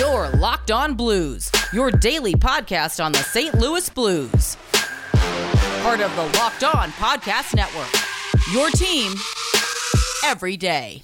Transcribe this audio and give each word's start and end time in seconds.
Your 0.00 0.30
Locked 0.30 0.70
On 0.70 0.94
Blues, 0.94 1.52
your 1.74 1.90
daily 1.90 2.32
podcast 2.32 3.04
on 3.04 3.12
the 3.12 3.18
St. 3.18 3.54
Louis 3.56 3.86
Blues. 3.90 4.56
Part 5.82 6.00
of 6.00 6.16
the 6.16 6.22
Locked 6.38 6.64
On 6.64 6.90
Podcast 6.92 7.54
Network. 7.54 7.90
Your 8.50 8.70
team 8.70 9.12
every 10.24 10.56
day. 10.56 11.02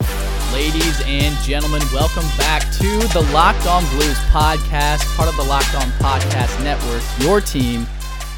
Ladies 0.51 0.99
and 1.05 1.37
gentlemen, 1.45 1.83
welcome 1.93 2.25
back 2.39 2.63
to 2.77 2.99
the 3.13 3.29
Locked 3.35 3.67
On 3.67 3.85
Blues 3.91 4.17
podcast, 4.31 5.05
part 5.15 5.29
of 5.29 5.37
the 5.37 5.45
Locked 5.45 5.75
On 5.75 5.91
Podcast 6.01 6.65
Network, 6.65 7.03
your 7.19 7.43
team 7.43 7.87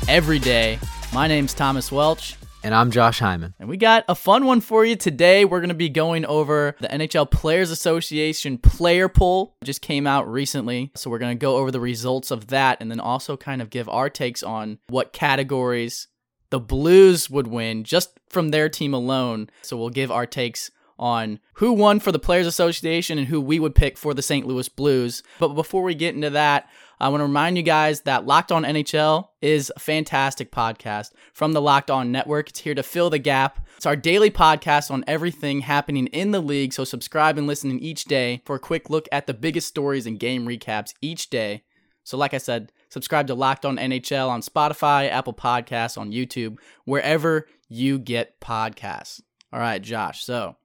every 0.09 0.41
day. 0.41 0.81
My 1.15 1.29
name's 1.29 1.55
Thomas 1.55 1.93
Welch. 1.93 2.37
And 2.69 2.75
I'm 2.75 2.91
Josh 2.91 3.21
Hyman. 3.21 3.55
And 3.59 3.67
we 3.67 3.79
got 3.79 4.05
a 4.09 4.15
fun 4.15 4.45
one 4.45 4.61
for 4.61 4.85
you 4.85 4.95
today. 4.95 5.47
We're 5.47 5.61
going 5.61 5.71
to 5.71 5.75
be 5.75 5.89
going 5.89 6.27
over 6.27 6.77
the 6.81 6.89
NHL 6.89 7.31
Players 7.31 7.71
Association 7.71 8.59
player 8.59 9.09
poll. 9.09 9.57
It 9.63 9.65
just 9.65 9.81
came 9.81 10.07
out 10.07 10.31
recently. 10.31 10.91
So 10.95 11.09
we're 11.09 11.19
going 11.19 11.35
to 11.35 11.41
go 11.41 11.57
over 11.57 11.71
the 11.71 11.81
results 11.81 12.31
of 12.31 12.49
that 12.49 12.77
and 12.83 12.91
then 12.91 13.01
also 13.01 13.39
kind 13.39 13.63
of 13.63 13.71
give 13.71 13.89
our 13.89 14.11
takes 14.11 14.43
on 14.43 14.81
what 14.89 15.15
categories 15.15 16.09
the 16.51 16.61
Blues 16.61 17.31
would 17.31 17.47
win 17.47 17.85
just 17.85 18.21
from 18.29 18.51
their 18.51 18.69
team 18.69 18.93
alone. 18.93 19.49
So 19.63 19.79
we'll 19.79 19.89
give 19.89 20.11
our 20.11 20.27
takes 20.27 20.71
on 20.99 21.41
who 21.55 21.73
won 21.73 22.01
for 22.01 22.13
the 22.13 22.19
Players 22.19 22.47
Association 22.47 23.19
and 23.19 23.29
who 23.29 23.41
we 23.41 23.61
would 23.61 23.75
pick 23.75 23.97
for 23.97 24.15
the 24.15 24.23
St. 24.23 24.47
Louis 24.47 24.69
Blues. 24.69 25.23
But 25.39 25.49
before 25.49 25.83
we 25.83 25.95
get 25.95 26.15
into 26.15 26.31
that, 26.31 26.69
I 27.01 27.09
want 27.09 27.21
to 27.21 27.27
remind 27.27 27.57
you 27.57 27.63
guys 27.63 28.01
that 28.03 28.27
Locked 28.27 28.51
On 28.51 28.65
NHL 28.65 29.29
is 29.41 29.73
a 29.75 29.81
fantastic 29.81 30.51
podcast 30.51 31.13
from 31.33 31.53
the 31.53 31.63
Locked 31.63 31.91
On 31.91 32.11
Network. 32.11 32.51
It's 32.51 32.61
here 32.61 32.75
to 32.75 32.83
fill 32.83 33.11
the 33.11 33.19
gap. 33.19 33.65
It's 33.77 33.87
our 33.87 33.95
daily 33.97 34.31
podcast 34.31 34.91
on 34.91 35.05
everything 35.07 35.61
happening 35.61 36.09
in 36.09 36.33
the 36.33 36.41
league. 36.41 36.73
So 36.73 36.83
subscribe 36.83 37.39
and 37.39 37.47
listen 37.47 37.79
each 37.79 38.07
day 38.07 38.43
for 38.45 38.57
a 38.57 38.61
quick 38.61 38.91
look 38.91 39.09
at 39.13 39.27
the 39.27 39.35
biggest 39.35 39.69
stories 39.69 40.07
and 40.07 40.19
game 40.19 40.47
recaps 40.47 40.93
each 41.01 41.31
day. 41.31 41.63
So, 42.09 42.17
like 42.17 42.33
I 42.33 42.39
said, 42.39 42.73
subscribe 42.89 43.27
to 43.27 43.35
Locked 43.35 43.67
On 43.67 43.77
NHL 43.77 44.31
on 44.31 44.41
Spotify, 44.41 45.11
Apple 45.11 45.35
Podcasts, 45.35 45.99
on 45.99 46.11
YouTube, 46.11 46.57
wherever 46.87 47.47
you 47.69 47.99
get 47.99 48.41
podcasts. 48.41 49.21
All 49.53 49.61
right, 49.61 49.83
Josh. 49.83 50.25
So, 50.25 50.57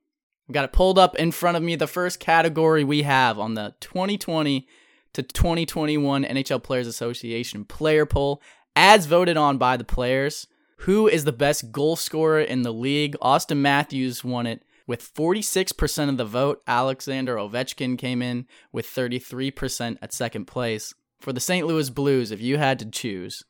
I've 0.48 0.54
got 0.54 0.66
it 0.66 0.74
pulled 0.74 1.00
up 1.00 1.16
in 1.16 1.32
front 1.32 1.58
of 1.58 1.64
me. 1.64 1.76
The 1.76 1.88
first 1.88 2.20
category 2.20 2.84
we 2.84 3.04
have 3.04 3.40
on 3.40 3.54
the 3.54 3.76
2020 3.80 4.68
to 5.14 5.24
2021 5.24 6.24
NHL 6.26 6.62
Players 6.62 6.88
Association 6.88 7.66
player 7.66 8.06
poll, 8.06 8.42
as 8.76 9.06
voted 9.06 9.38
on 9.38 9.58
by 9.58 9.78
the 9.78 9.84
players. 9.84 10.48
Who 10.80 11.08
is 11.08 11.24
the 11.24 11.32
best 11.32 11.72
goal 11.72 11.96
scorer 11.96 12.42
in 12.42 12.64
the 12.64 12.74
league? 12.74 13.16
Auston 13.22 13.58
Matthews 13.58 14.24
won 14.24 14.46
it 14.46 14.64
with 14.86 15.14
46% 15.14 16.10
of 16.10 16.18
the 16.18 16.26
vote. 16.26 16.62
Alexander 16.68 17.36
Ovechkin 17.36 17.98
came 17.98 18.22
in 18.22 18.48
with 18.74 18.86
33% 18.86 19.98
at 20.02 20.12
second 20.12 20.46
place. 20.46 20.94
For 21.22 21.32
the 21.32 21.40
St. 21.40 21.66
Louis 21.66 21.90
Blues, 21.90 22.32
if 22.32 22.42
you 22.42 22.58
had 22.58 22.80
to 22.80 22.86
choose, 22.86 23.46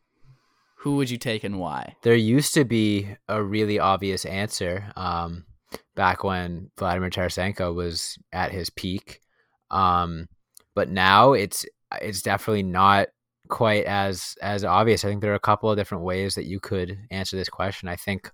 who 0.78 0.98
would 0.98 1.10
you 1.10 1.18
take 1.18 1.44
and 1.44 1.60
why? 1.60 1.96
There 2.04 2.14
used 2.14 2.54
to 2.54 2.66
be 2.66 3.16
a 3.28 3.42
really 3.42 3.80
obvious 3.80 4.26
answer 4.26 4.92
um, 4.96 5.46
back 5.96 6.24
when 6.24 6.72
Vladimir 6.78 7.10
Tarasenko 7.10 7.74
was 7.74 8.18
at 8.32 8.52
his 8.52 8.70
peak. 8.70 9.22
Um, 9.72 10.28
but 10.76 10.90
now 10.90 11.34
it's 11.34 11.66
it's 12.02 12.22
definitely 12.22 12.64
not 12.64 13.08
quite 13.50 13.86
as 13.86 14.36
as 14.42 14.64
obvious. 14.64 15.04
I 15.04 15.10
think 15.10 15.22
there 15.22 15.32
are 15.32 15.36
a 15.36 15.40
couple 15.40 15.70
of 15.70 15.78
different 15.78 16.04
ways 16.04 16.36
that 16.36 16.46
you 16.46 16.60
could 16.60 16.98
answer 17.12 17.36
this 17.36 17.50
question. 17.50 17.90
I 17.90 17.96
think 17.96 18.32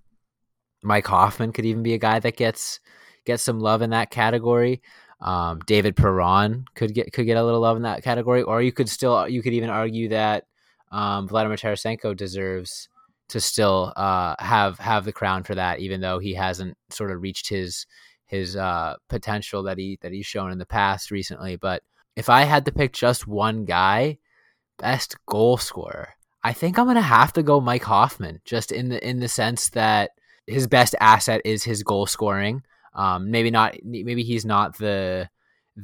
Mike 0.82 1.06
Hoffman 1.06 1.52
could 1.52 1.66
even 1.66 1.82
be 1.82 1.94
a 1.94 1.98
guy 1.98 2.20
that 2.20 2.36
gets 2.36 2.80
gets 3.24 3.42
some 3.42 3.60
love 3.60 3.82
in 3.82 3.90
that 3.90 4.10
category. 4.10 4.82
Um, 5.20 5.60
David 5.66 5.96
Perron 5.96 6.64
could 6.74 6.94
get 6.94 7.12
could 7.12 7.26
get 7.26 7.36
a 7.36 7.44
little 7.44 7.60
love 7.60 7.76
in 7.76 7.82
that 7.82 8.02
category, 8.02 8.42
or 8.42 8.62
you 8.62 8.72
could 8.72 8.88
still 8.88 9.28
you 9.28 9.42
could 9.42 9.52
even 9.52 9.68
argue 9.70 10.08
that 10.08 10.44
um, 10.90 11.28
Vladimir 11.28 11.56
Tarasenko 11.56 12.16
deserves 12.16 12.88
to 13.30 13.40
still 13.40 13.92
uh, 13.96 14.34
have 14.38 14.78
have 14.78 15.04
the 15.04 15.12
crown 15.12 15.42
for 15.42 15.54
that, 15.54 15.80
even 15.80 16.00
though 16.00 16.18
he 16.18 16.34
hasn't 16.34 16.76
sort 16.90 17.10
of 17.10 17.22
reached 17.22 17.48
his 17.48 17.86
his 18.26 18.56
uh, 18.56 18.94
potential 19.08 19.62
that 19.64 19.78
he 19.78 19.98
that 20.02 20.12
he's 20.12 20.26
shown 20.26 20.52
in 20.52 20.58
the 20.58 20.66
past 20.66 21.10
recently. 21.10 21.56
But 21.56 21.82
if 22.16 22.28
I 22.28 22.42
had 22.42 22.64
to 22.66 22.72
pick 22.72 22.92
just 22.92 23.26
one 23.26 23.64
guy, 23.64 24.18
best 24.78 25.16
goal 25.26 25.56
scorer, 25.56 26.10
I 26.42 26.52
think 26.52 26.78
I'm 26.78 26.86
gonna 26.86 27.00
have 27.00 27.32
to 27.34 27.42
go 27.42 27.60
Mike 27.60 27.84
Hoffman, 27.84 28.40
just 28.44 28.72
in 28.72 28.88
the 28.88 29.06
in 29.06 29.20
the 29.20 29.28
sense 29.28 29.70
that 29.70 30.10
his 30.46 30.66
best 30.66 30.94
asset 31.00 31.40
is 31.44 31.64
his 31.64 31.82
goal 31.82 32.06
scoring. 32.06 32.62
Um, 32.94 33.30
maybe 33.30 33.50
not, 33.50 33.76
maybe 33.84 34.24
he's 34.24 34.44
not 34.44 34.76
the 34.76 35.28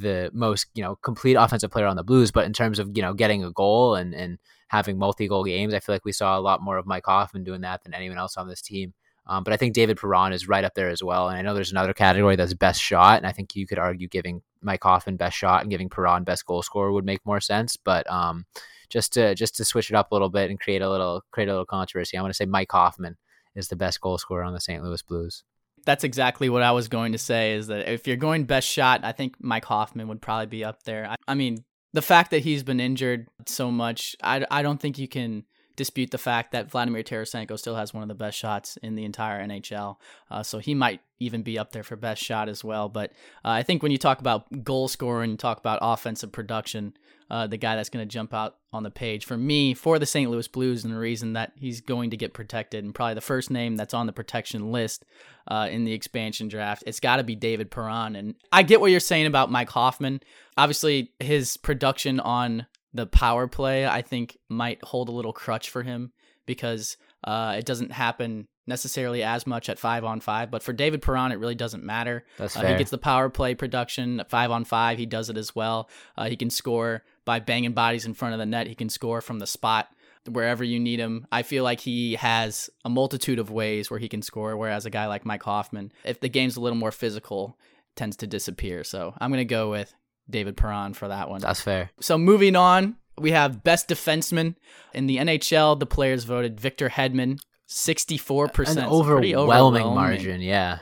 the 0.01 0.31
most 0.33 0.67
you 0.75 0.83
know 0.83 0.97
complete 0.97 1.35
offensive 1.35 1.71
player 1.71 1.87
on 1.87 1.97
the 1.97 2.05
Blues, 2.05 2.31
but 2.31 2.45
in 2.47 2.53
terms 2.53 2.79
of 2.79 2.91
you 2.95 3.03
know 3.03 3.15
getting 3.15 3.45
a 3.45 3.51
goal 3.51 3.95
and 3.95 4.15
and 4.15 4.39
having 4.69 4.99
multi 4.99 5.29
goal 5.29 5.45
games, 5.45 5.75
I 5.75 5.81
feel 5.81 5.95
like 5.95 6.05
we 6.05 6.13
saw 6.13 6.39
a 6.39 6.41
lot 6.41 6.63
more 6.63 6.77
of 6.77 6.87
Mike 6.87 7.07
Hoffman 7.07 7.45
doing 7.45 7.61
that 7.63 7.85
than 7.85 7.95
anyone 7.95 8.19
else 8.19 8.37
on 8.37 8.49
this 8.49 8.61
team. 8.61 8.95
Um, 9.29 9.43
but 9.43 9.53
I 9.53 9.57
think 9.57 9.75
David 9.75 9.99
Perron 9.99 10.33
is 10.33 10.47
right 10.47 10.63
up 10.63 10.75
there 10.75 10.89
as 10.89 11.03
well. 11.03 11.29
And 11.29 11.37
I 11.37 11.43
know 11.43 11.53
there's 11.53 11.73
another 11.73 11.93
category 11.93 12.37
that's 12.37 12.55
best 12.55 12.81
shot, 12.81 13.19
and 13.19 13.27
I 13.27 13.33
think 13.33 13.57
you 13.57 13.67
could 13.67 13.79
argue 13.79 14.07
giving 14.07 14.43
Mike 14.63 14.85
Hoffman 14.85 15.17
best 15.17 15.37
shot 15.37 15.63
and 15.63 15.71
giving 15.71 15.89
Perron 15.89 16.25
best 16.25 16.47
goal 16.47 16.63
scorer 16.63 16.93
would 16.93 17.05
make 17.05 17.25
more 17.27 17.41
sense. 17.41 17.77
But 17.77 18.09
um, 18.11 18.47
just 18.89 19.13
to 19.15 19.35
just 19.35 19.57
to 19.57 19.65
switch 19.65 19.91
it 19.91 19.97
up 19.97 20.13
a 20.13 20.15
little 20.15 20.31
bit 20.31 20.51
and 20.51 20.61
create 20.61 20.83
a 20.83 20.91
little 20.91 21.25
create 21.33 21.49
a 21.49 21.53
little 21.53 21.67
controversy, 21.67 22.17
I 22.17 22.23
want 22.23 22.33
to 22.33 22.37
say 22.37 22.47
Mike 22.47 22.71
Hoffman 22.71 23.17
is 23.55 23.69
the 23.69 23.77
best 23.77 24.01
goal 24.01 24.19
scorer 24.19 24.45
on 24.45 24.53
the 24.53 24.61
St. 24.61 24.83
Louis 24.83 25.03
Blues. 25.03 25.43
That's 25.87 26.05
exactly 26.05 26.51
what 26.51 26.63
I 26.63 26.73
was 26.73 26.89
going 26.89 27.13
to 27.13 27.19
say. 27.19 27.55
Is 27.55 27.69
that 27.69 27.91
if 27.91 28.07
you're 28.07 28.17
going 28.17 28.45
best 28.45 28.69
shot, 28.69 29.01
I 29.05 29.13
think 29.13 29.37
Mike 29.41 29.65
Hoffman 29.65 30.09
would 30.09 30.21
probably 30.21 30.47
be 30.47 30.65
up 30.65 30.83
there. 30.83 31.07
I, 31.09 31.17
I 31.27 31.35
mean, 31.35 31.65
the 31.95 32.03
fact 32.03 32.31
that 32.33 32.41
he's 32.41 32.63
been 32.63 32.81
injured 32.81 33.29
so 33.47 33.71
much, 33.71 34.15
I, 34.23 34.45
I 34.51 34.61
don't 34.63 34.79
think 34.79 34.99
you 34.99 35.09
can 35.09 35.45
dispute 35.77 36.11
the 36.11 36.19
fact 36.19 36.53
that 36.53 36.71
Vladimir 36.71 37.03
Tarasenko 37.03 37.59
still 37.59 37.77
has 37.77 37.95
one 37.95 38.03
of 38.03 38.09
the 38.09 38.15
best 38.15 38.37
shots 38.37 38.77
in 38.79 38.97
the 38.97 39.05
entire 39.05 39.43
NHL. 39.47 39.97
Uh, 40.31 40.43
so 40.43 40.59
he 40.59 40.75
might 40.75 41.01
even 41.21 41.43
be 41.43 41.59
up 41.59 41.73
there 41.73 41.83
for 41.83 41.97
best 41.97 42.23
shot 42.23 42.49
as 42.49 42.65
well. 42.65 42.89
But 42.89 43.13
uh, 43.45 43.51
I 43.51 43.63
think 43.63 43.83
when 43.83 43.93
you 43.93 43.99
talk 43.99 44.21
about 44.21 44.65
goal 44.65 44.89
scoring, 44.89 45.37
talk 45.37 45.59
about 45.59 45.79
offensive 45.83 46.33
production, 46.33 46.95
uh, 47.31 47.47
the 47.47 47.57
guy 47.57 47.77
that's 47.77 47.89
going 47.89 48.07
to 48.07 48.13
jump 48.13 48.33
out 48.33 48.57
on 48.73 48.83
the 48.83 48.91
page 48.91 49.25
for 49.25 49.37
me 49.37 49.75
for 49.75 49.99
the 49.99 50.07
St. 50.07 50.31
Louis 50.31 50.47
Blues, 50.49 50.85
and 50.85 50.93
the 50.93 50.99
reason 50.99 51.33
that 51.33 51.53
he's 51.57 51.81
going 51.81 52.11
to 52.11 52.17
get 52.17 52.35
protected, 52.35 52.85
and 52.85 52.95
probably 52.95 53.15
the 53.15 53.21
first 53.21 53.51
name 53.51 53.77
that's 53.77 53.95
on 53.95 54.07
the 54.07 54.13
protection 54.13 54.71
list 54.71 55.05
uh, 55.49 55.69
in 55.71 55.85
the 55.85 55.93
expansion 55.93 56.49
draft, 56.49 56.85
it's 56.87 57.01
got 57.01 57.17
to 57.17 57.25
be 57.25 57.35
David 57.35 57.71
Perron. 57.71 58.17
And 58.17 58.35
I 58.53 58.63
get 58.63 58.81
what 58.81 58.91
you're 58.91 59.01
saying 59.01 59.27
about 59.27 59.51
Mike 59.51 59.71
Hoffman. 59.71 60.21
Obviously, 60.57 61.13
his 61.19 61.57
production 61.57 62.21
on 62.21 62.67
the 62.95 63.07
power 63.07 63.47
play, 63.49 63.87
I 63.87 64.03
think, 64.03 64.39
might 64.49 64.83
hold 64.85 65.09
a 65.09 65.13
little 65.13 65.33
crutch 65.33 65.71
for 65.71 65.83
him 65.83 66.13
because 66.47 66.97
uh, 67.25 67.57
it 67.59 67.67
doesn't 67.67 67.93
happen 67.93 68.47
necessarily 68.67 69.23
as 69.23 69.47
much 69.47 69.69
at 69.69 69.79
five 69.79 70.05
on 70.05 70.21
five. 70.21 70.51
But 70.51 70.63
for 70.63 70.73
David 70.73 71.03
Perron, 71.03 71.33
it 71.33 71.39
really 71.39 71.55
doesn't 71.55 71.85
matter. 71.85 72.25
That's 72.39 72.57
uh, 72.57 72.61
fair. 72.61 72.71
he 72.71 72.79
gets 72.79 72.91
the 72.91 72.99
power 72.99 73.29
play 73.29 73.55
production 73.55 74.21
at 74.21 74.31
five 74.31 74.51
on 74.51 74.65
five. 74.65 74.99
He 74.99 75.07
does 75.07 75.31
it 75.31 75.37
as 75.37 75.55
well. 75.55 75.89
Uh, 76.17 76.29
he 76.29 76.37
can 76.37 76.51
score 76.51 77.05
by 77.25 77.41
banging 77.41 77.73
bodies 77.73 78.07
in 78.07 78.15
front 78.15 78.35
of 78.35 78.39
the 78.39 78.47
net. 78.47 78.67
He 78.67 78.75
can 78.75 78.89
score 78.89 79.21
from 79.21 79.39
the 79.39 79.47
spot 79.47 79.89
wherever 80.29 80.65
you 80.65 80.81
need 80.81 80.99
him. 80.99 81.27
I 81.31 81.43
feel 81.43 81.65
like 81.65 81.81
he 81.81 82.15
has 82.15 82.71
a 82.85 82.91
multitude 82.91 83.39
of 83.39 83.51
ways 83.51 83.91
where 83.91 84.01
he 84.01 84.09
can 84.09 84.23
score, 84.23 84.57
whereas 84.57 84.87
a 84.87 84.91
guy 84.91 85.07
like 85.07 85.25
Mike 85.25 85.43
Hoffman, 85.43 85.93
if 86.05 86.21
the 86.21 86.29
game's 86.29 86.57
a 86.57 86.61
little 86.61 86.79
more 86.79 86.93
physical, 86.93 87.59
tends 87.95 88.17
to 88.17 88.27
disappear. 88.27 88.85
So 88.85 89.15
I'm 89.19 89.31
going 89.31 89.39
to 89.39 89.45
go 89.45 89.71
with 89.71 89.95
David 90.29 90.57
Perron 90.57 90.95
for 90.95 91.09
that 91.09 91.31
one. 91.31 91.41
That's 91.41 91.61
fair. 91.61 91.91
So 92.01 92.19
moving 92.19 92.57
on, 92.57 92.97
we 93.19 93.31
have 93.31 93.65
best 93.65 93.89
defenseman 93.89 94.57
in 94.93 95.07
the 95.07 95.19
NHL. 95.19 95.79
The 95.79 95.87
players 95.87 96.25
voted 96.25 96.61
Victor 96.61 96.89
Hedman, 96.89 97.39
sixty-four 97.67 98.49
percent, 98.49 98.79
An 98.79 98.85
overwhelming, 98.87 99.87
margin, 99.87 100.41
yeah. 100.41 100.79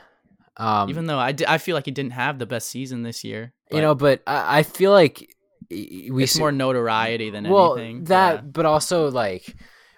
Um, 0.57 0.89
Even 0.89 1.05
though 1.05 1.19
I, 1.19 1.33
d- 1.33 1.45
I 1.47 1.57
feel 1.57 1.75
like 1.75 1.85
he 1.85 1.91
didn't 1.91 2.13
have 2.13 2.39
the 2.39 2.45
best 2.45 2.69
season 2.69 3.03
this 3.03 3.23
year. 3.25 3.53
you 3.71 3.81
know, 3.81 3.93
but 3.93 4.21
I, 4.25 4.59
I 4.59 4.63
feel 4.63 4.91
like 4.91 5.35
we 5.69 6.23
it's 6.23 6.33
see- 6.33 6.39
more 6.39 6.51
notoriety 6.51 7.29
than 7.29 7.49
well 7.49 7.75
anything. 7.75 8.05
that, 8.05 8.35
Yeah. 8.35 8.41
but 8.41 8.65
also 8.65 9.09
like 9.11 9.53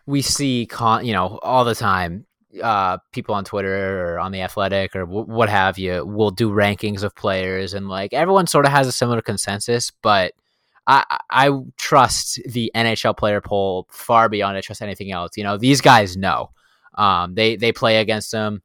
we 0.07 0.21
see 0.21 0.65
con, 0.65 1.05
you 1.05 1.13
know, 1.13 1.39
all 1.43 1.63
the 1.65 1.75
time. 1.75 2.25
Uh, 2.63 2.97
people 3.11 3.35
on 3.35 3.43
Twitter 3.43 4.15
or 4.15 4.19
on 4.19 4.31
the 4.31 4.41
Athletic 4.41 4.95
or 4.95 5.01
w- 5.01 5.25
what 5.27 5.47
have 5.47 5.77
you 5.77 6.03
will 6.03 6.31
do 6.31 6.49
rankings 6.49 7.03
of 7.03 7.13
players, 7.13 7.75
and 7.75 7.87
like 7.87 8.13
everyone 8.13 8.47
sort 8.47 8.65
of 8.65 8.71
has 8.71 8.87
a 8.87 8.91
similar 8.91 9.21
consensus, 9.21 9.91
but. 10.01 10.33
I, 10.89 11.03
I 11.29 11.49
trust 11.75 12.39
the 12.47 12.71
NHL 12.73 13.17
player 13.17 13.41
poll 13.41 13.87
far 13.91 14.29
beyond 14.29 14.55
I 14.55 14.61
trust 14.61 14.81
anything 14.81 15.11
else. 15.11 15.31
You 15.35 15.43
know, 15.43 15.57
these 15.57 15.81
guys 15.81 16.15
know. 16.15 16.51
Um, 16.97 17.35
they 17.35 17.55
they 17.55 17.71
play 17.71 17.97
against 17.97 18.33
and 18.33 18.61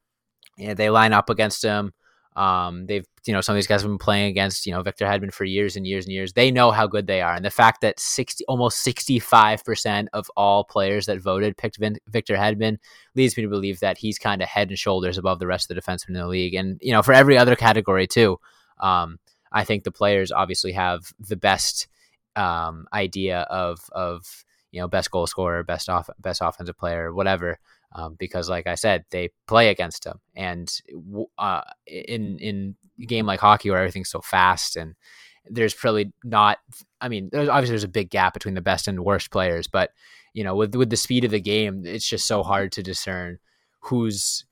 they 0.59 0.91
line 0.91 1.13
up 1.13 1.31
against 1.31 1.63
them. 1.63 1.93
Um, 2.35 2.87
they've 2.87 3.07
you 3.27 3.33
know 3.33 3.43
some 3.43 3.55
of 3.55 3.59
these 3.59 3.67
guys 3.67 3.83
have 3.83 3.91
been 3.91 3.99
playing 3.99 4.31
against 4.31 4.67
you 4.67 4.73
know 4.73 4.83
Victor 4.83 5.05
Hedman 5.05 5.33
for 5.33 5.45
years 5.45 5.77
and 5.77 5.87
years 5.87 6.07
and 6.07 6.15
years. 6.15 6.33
They 6.33 6.51
know 6.51 6.71
how 6.71 6.87
good 6.87 7.07
they 7.07 7.21
are, 7.21 7.35
and 7.35 7.45
the 7.45 7.51
fact 7.51 7.83
that 7.83 8.01
sixty 8.01 8.45
almost 8.47 8.79
sixty 8.79 9.19
five 9.19 9.63
percent 9.65 10.09
of 10.15 10.31
all 10.37 10.65
players 10.65 11.07
that 11.07 11.21
voted 11.21 11.57
picked 11.57 11.77
Vin- 11.77 11.99
Victor 12.09 12.35
Hedman 12.37 12.79
leads 13.15 13.37
me 13.37 13.43
to 13.43 13.51
believe 13.51 13.81
that 13.81 13.99
he's 13.99 14.19
kind 14.19 14.41
of 14.41 14.49
head 14.49 14.71
and 14.71 14.79
shoulders 14.79 15.19
above 15.19 15.41
the 15.41 15.47
rest 15.47 15.71
of 15.71 15.75
the 15.75 15.81
defensemen 15.81 16.09
in 16.09 16.15
the 16.15 16.27
league, 16.27 16.55
and 16.55 16.79
you 16.81 16.93
know 16.93 17.03
for 17.03 17.13
every 17.13 17.37
other 17.37 17.55
category 17.55 18.07
too. 18.07 18.39
Um, 18.81 19.19
I 19.53 19.65
think 19.65 19.85
the 19.85 19.93
players 19.93 20.33
obviously 20.33 20.73
have 20.73 21.13
the 21.21 21.37
best 21.37 21.87
um, 22.35 22.87
idea 22.95 23.41
of 23.43 23.81
of 23.93 24.45
you 24.71 24.81
know 24.81 24.89
best 24.89 25.11
goal 25.11 25.27
scorer, 25.27 25.63
best 25.63 25.91
off 25.91 26.09
best 26.19 26.41
offensive 26.43 26.79
player, 26.79 27.13
whatever. 27.13 27.59
Um, 27.95 28.17
because, 28.19 28.49
like 28.49 28.67
I 28.67 28.75
said, 28.75 29.05
they 29.11 29.31
play 29.47 29.69
against 29.69 30.07
him, 30.07 30.19
and 30.35 30.73
uh, 31.39 31.63
in 31.87 32.39
in 32.39 32.77
a 33.01 33.07
game 33.07 33.27
like 33.27 33.41
hockey 33.41 33.71
where 33.71 33.81
everything's 33.81 34.11
so 34.11 34.21
fast 34.21 34.77
and 34.77 34.95
there's 35.49 35.75
probably 35.75 36.13
not. 36.25 36.59
I 37.01 37.09
mean, 37.09 37.29
there's 37.33 37.49
obviously 37.49 37.73
there's 37.73 37.85
a 37.85 37.89
big 37.89 38.11
gap 38.11 38.35
between 38.35 38.55
the 38.55 38.61
best 38.61 38.89
and 38.89 39.05
worst 39.05 39.31
players, 39.31 39.67
but 39.67 39.91
you 40.35 40.45
know, 40.45 40.55
with 40.55 40.75
with 40.75 40.91
the 40.91 40.97
speed 40.97 41.25
of 41.25 41.31
the 41.31 41.41
game, 41.41 41.85
it's 41.85 42.09
just 42.09 42.27
so 42.27 42.43
hard 42.43 42.73
to 42.73 42.83
discern 42.83 43.39
who's 43.81 44.45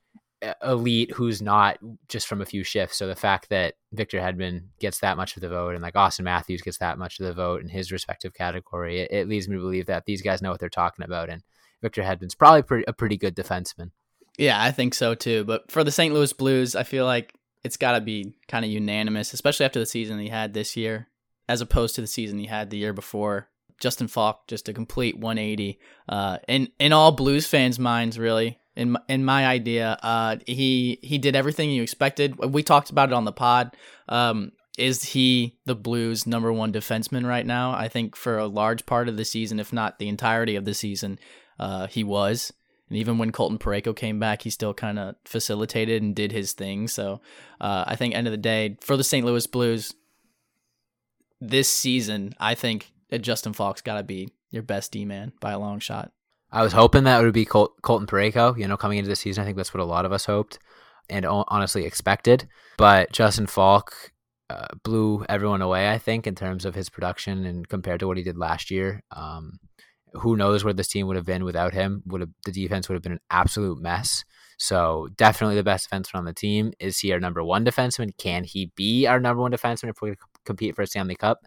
elite, 0.63 1.11
who's 1.13 1.43
not, 1.43 1.79
just 2.09 2.27
from 2.27 2.41
a 2.41 2.47
few 2.47 2.65
shifts. 2.65 2.97
So 2.97 3.07
the 3.07 3.15
fact 3.15 3.51
that 3.51 3.75
Victor 3.93 4.19
Hedman 4.19 4.65
gets 4.79 5.01
that 5.01 5.17
much 5.17 5.37
of 5.37 5.43
the 5.43 5.49
vote, 5.49 5.75
and 5.75 5.83
like 5.83 5.95
Auston 5.95 6.25
Matthews 6.25 6.63
gets 6.63 6.79
that 6.79 6.99
much 6.99 7.21
of 7.21 7.27
the 7.27 7.35
vote 7.35 7.63
in 7.63 7.69
his 7.69 7.93
respective 7.93 8.35
category, 8.35 9.01
it, 9.01 9.11
it 9.11 9.29
leads 9.29 9.49
me 9.49 9.57
to 9.57 9.63
believe 9.63 9.87
that 9.87 10.07
these 10.07 10.23
guys 10.23 10.43
know 10.43 10.51
what 10.51 10.61
they're 10.61 10.69
talking 10.69 11.05
about, 11.05 11.31
and 11.31 11.43
Victor 11.83 12.03
Hedman's 12.03 12.35
probably 12.35 12.63
pretty, 12.63 12.85
a 12.87 12.93
pretty 12.93 13.17
good 13.17 13.37
defenseman. 13.37 13.91
Yeah, 14.39 14.63
I 14.63 14.71
think 14.71 14.95
so 14.95 15.15
too. 15.15 15.45
But 15.45 15.71
for 15.71 15.85
the 15.85 15.91
St. 15.91 16.15
Louis 16.15 16.33
Blues, 16.33 16.75
I 16.75 16.83
feel 16.83 17.05
like 17.05 17.35
it's 17.63 17.77
got 17.77 17.93
to 17.93 18.01
be 18.01 18.35
kind 18.49 18.65
of 18.65 18.71
unanimous, 18.71 19.33
especially 19.33 19.67
after 19.67 19.79
the 19.79 19.87
season 19.87 20.19
he 20.19 20.29
had 20.29 20.55
this 20.55 20.77
year, 20.77 21.09
as 21.49 21.61
opposed 21.61 21.95
to 21.97 22.01
the 22.01 22.07
season 22.07 22.39
he 22.39 22.47
had 22.47 22.71
the 22.71 22.79
year 22.79 22.93
before. 22.93 23.49
Justin 23.81 24.09
Faulk, 24.09 24.47
just 24.47 24.69
a 24.69 24.73
complete 24.73 25.19
180. 25.19 25.79
Uh, 26.09 26.39
in 26.47 26.69
in 26.79 26.93
all 26.93 27.13
Blues 27.13 27.47
fans' 27.47 27.79
minds, 27.79 28.19
really. 28.19 28.59
In 28.77 28.93
my, 28.93 29.01
in 29.09 29.25
my 29.25 29.47
idea, 29.47 29.99
uh, 30.03 30.37
he 30.47 30.99
he 31.03 31.19
did 31.19 31.35
everything 31.35 31.71
you 31.71 31.83
expected. 31.83 32.37
We 32.39 32.63
talked 32.63 32.91
about 32.91 33.09
it 33.09 33.15
on 33.15 33.25
the 33.25 33.33
pod. 33.33 33.77
Um, 34.09 34.53
is 34.79 35.03
he 35.05 35.59
the 35.67 35.75
Blues' 35.75 36.27
number 36.27 36.53
one 36.53 36.73
defenseman 36.73 37.27
right 37.27 37.45
now? 37.45 37.73
I 37.73 37.89
think 37.89 38.17
for 38.17 38.39
a 38.39 38.47
large 38.47 38.87
part 38.87 39.09
of 39.09 39.17
the 39.17 39.25
season, 39.25 39.61
if 39.61 39.73
not 39.73 39.99
the 39.99 40.09
entirety 40.09 40.57
of 40.57 40.65
the 40.65 40.75
season, 40.75 41.19
uh, 41.61 41.87
he 41.87 42.03
was. 42.03 42.53
And 42.89 42.99
even 42.99 43.19
when 43.19 43.31
Colton 43.31 43.59
Parayko 43.59 43.95
came 43.95 44.19
back, 44.19 44.43
he 44.43 44.51
still 44.51 44.75
kind 44.75 44.99
of 44.99 45.15
facilitated 45.25 46.03
and 46.03 46.17
did 46.17 46.33
his 46.33 46.55
thing. 46.55 46.89
So 46.89 47.21
uh, 47.61 47.85
I 47.87 47.95
think 47.95 48.15
end 48.15 48.27
of 48.27 48.33
the 48.33 48.37
day 48.37 48.79
for 48.81 48.97
the 48.97 49.05
St. 49.05 49.25
Louis 49.25 49.47
Blues 49.47 49.95
this 51.41 51.69
season, 51.69 52.35
I 52.41 52.57
think 52.57 52.91
Justin 53.21 53.53
Faulk's 53.53 53.83
got 53.83 53.99
to 53.99 54.03
be 54.03 54.31
your 54.51 54.65
best 54.65 54.91
D 54.91 55.05
man 55.05 55.33
by 55.41 55.53
a 55.53 55.59
long 55.59 55.79
shot. 55.79 56.11
I 56.51 56.63
was 56.65 56.73
hoping 56.73 57.05
that 57.05 57.23
would 57.23 57.33
be 57.33 57.45
Col- 57.45 57.75
Colton 57.83 58.09
Parayko. 58.09 58.59
You 58.59 58.67
know, 58.67 58.77
coming 58.77 58.99
into 58.99 59.09
the 59.09 59.15
season, 59.15 59.43
I 59.43 59.45
think 59.45 59.57
that's 59.57 59.73
what 59.73 59.83
a 59.83 59.85
lot 59.85 60.05
of 60.05 60.13
us 60.13 60.25
hoped 60.25 60.59
and 61.09 61.25
honestly 61.27 61.85
expected. 61.85 62.49
But 62.77 63.13
Justin 63.13 63.47
Faulk 63.47 64.13
uh, 64.49 64.67
blew 64.83 65.25
everyone 65.29 65.63
away. 65.63 65.91
I 65.91 65.99
think 65.99 66.27
in 66.27 66.35
terms 66.35 66.65
of 66.65 66.75
his 66.75 66.89
production 66.89 67.45
and 67.45 67.69
compared 67.69 68.01
to 68.01 68.09
what 68.09 68.17
he 68.17 68.25
did 68.25 68.37
last 68.37 68.71
year. 68.71 69.05
Um, 69.13 69.61
who 70.15 70.37
knows 70.37 70.65
where 70.65 70.75
this 70.75 70.89
team 70.89 71.07
would 71.07 71.17
have 71.17 71.27
been 71.27 71.45
without 71.45 71.73
him? 71.73 72.03
Would 72.07 72.23
have 72.23 72.31
the 72.45 72.53
defense 72.53 72.89
would 72.89 72.95
have 72.95 73.03
been 73.03 73.13
an 73.13 73.21
absolute 73.31 73.81
mess. 73.81 74.25
So 74.59 75.09
definitely 75.17 75.57
the 75.57 75.63
best 75.63 75.91
defenseman 75.91 76.17
on 76.17 76.25
the 76.27 76.35
team. 76.35 76.73
Is 76.79 76.99
he 76.99 77.13
our 77.13 77.21
number 77.21 77.43
one 77.43 77.65
defenseman? 77.65 78.17
Can 78.19 78.45
he 78.45 78.73
be 78.77 79.07
our 79.07 79.19
number 79.19 79.41
one 79.41 79.53
defenseman 79.53 79.91
if 79.91 80.03
we 80.03 80.15
compete 80.45 80.77
for 80.77 80.83
a 80.83 80.87
Stanley 80.87 81.17
Cup? 81.17 81.41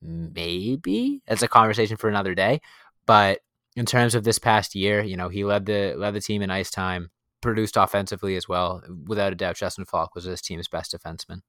Maybe 0.00 1.22
that's 1.26 1.42
a 1.42 1.48
conversation 1.48 1.96
for 1.96 2.08
another 2.08 2.34
day. 2.34 2.60
But 3.06 3.40
in 3.76 3.86
terms 3.86 4.14
of 4.14 4.24
this 4.24 4.38
past 4.38 4.74
year, 4.74 5.02
you 5.02 5.16
know, 5.16 5.28
he 5.28 5.44
led 5.44 5.66
the 5.66 5.94
led 5.96 6.14
the 6.14 6.20
team 6.20 6.42
in 6.42 6.50
ice 6.50 6.70
time, 6.70 7.10
produced 7.40 7.76
offensively 7.76 8.36
as 8.36 8.48
well. 8.48 8.82
Without 9.06 9.32
a 9.32 9.36
doubt, 9.36 9.56
Justin 9.56 9.84
Faulk 9.84 10.14
was 10.14 10.24
this 10.24 10.40
team's 10.40 10.68
best 10.68 10.96
defenseman. 10.96 11.40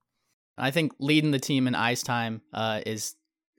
I 0.58 0.72
think 0.72 0.94
leading 1.00 1.32
the 1.32 1.40
team 1.40 1.68
in 1.68 1.76
ice 1.76 2.02
time 2.02 2.42
uh, 2.54 2.82
is 2.86 3.16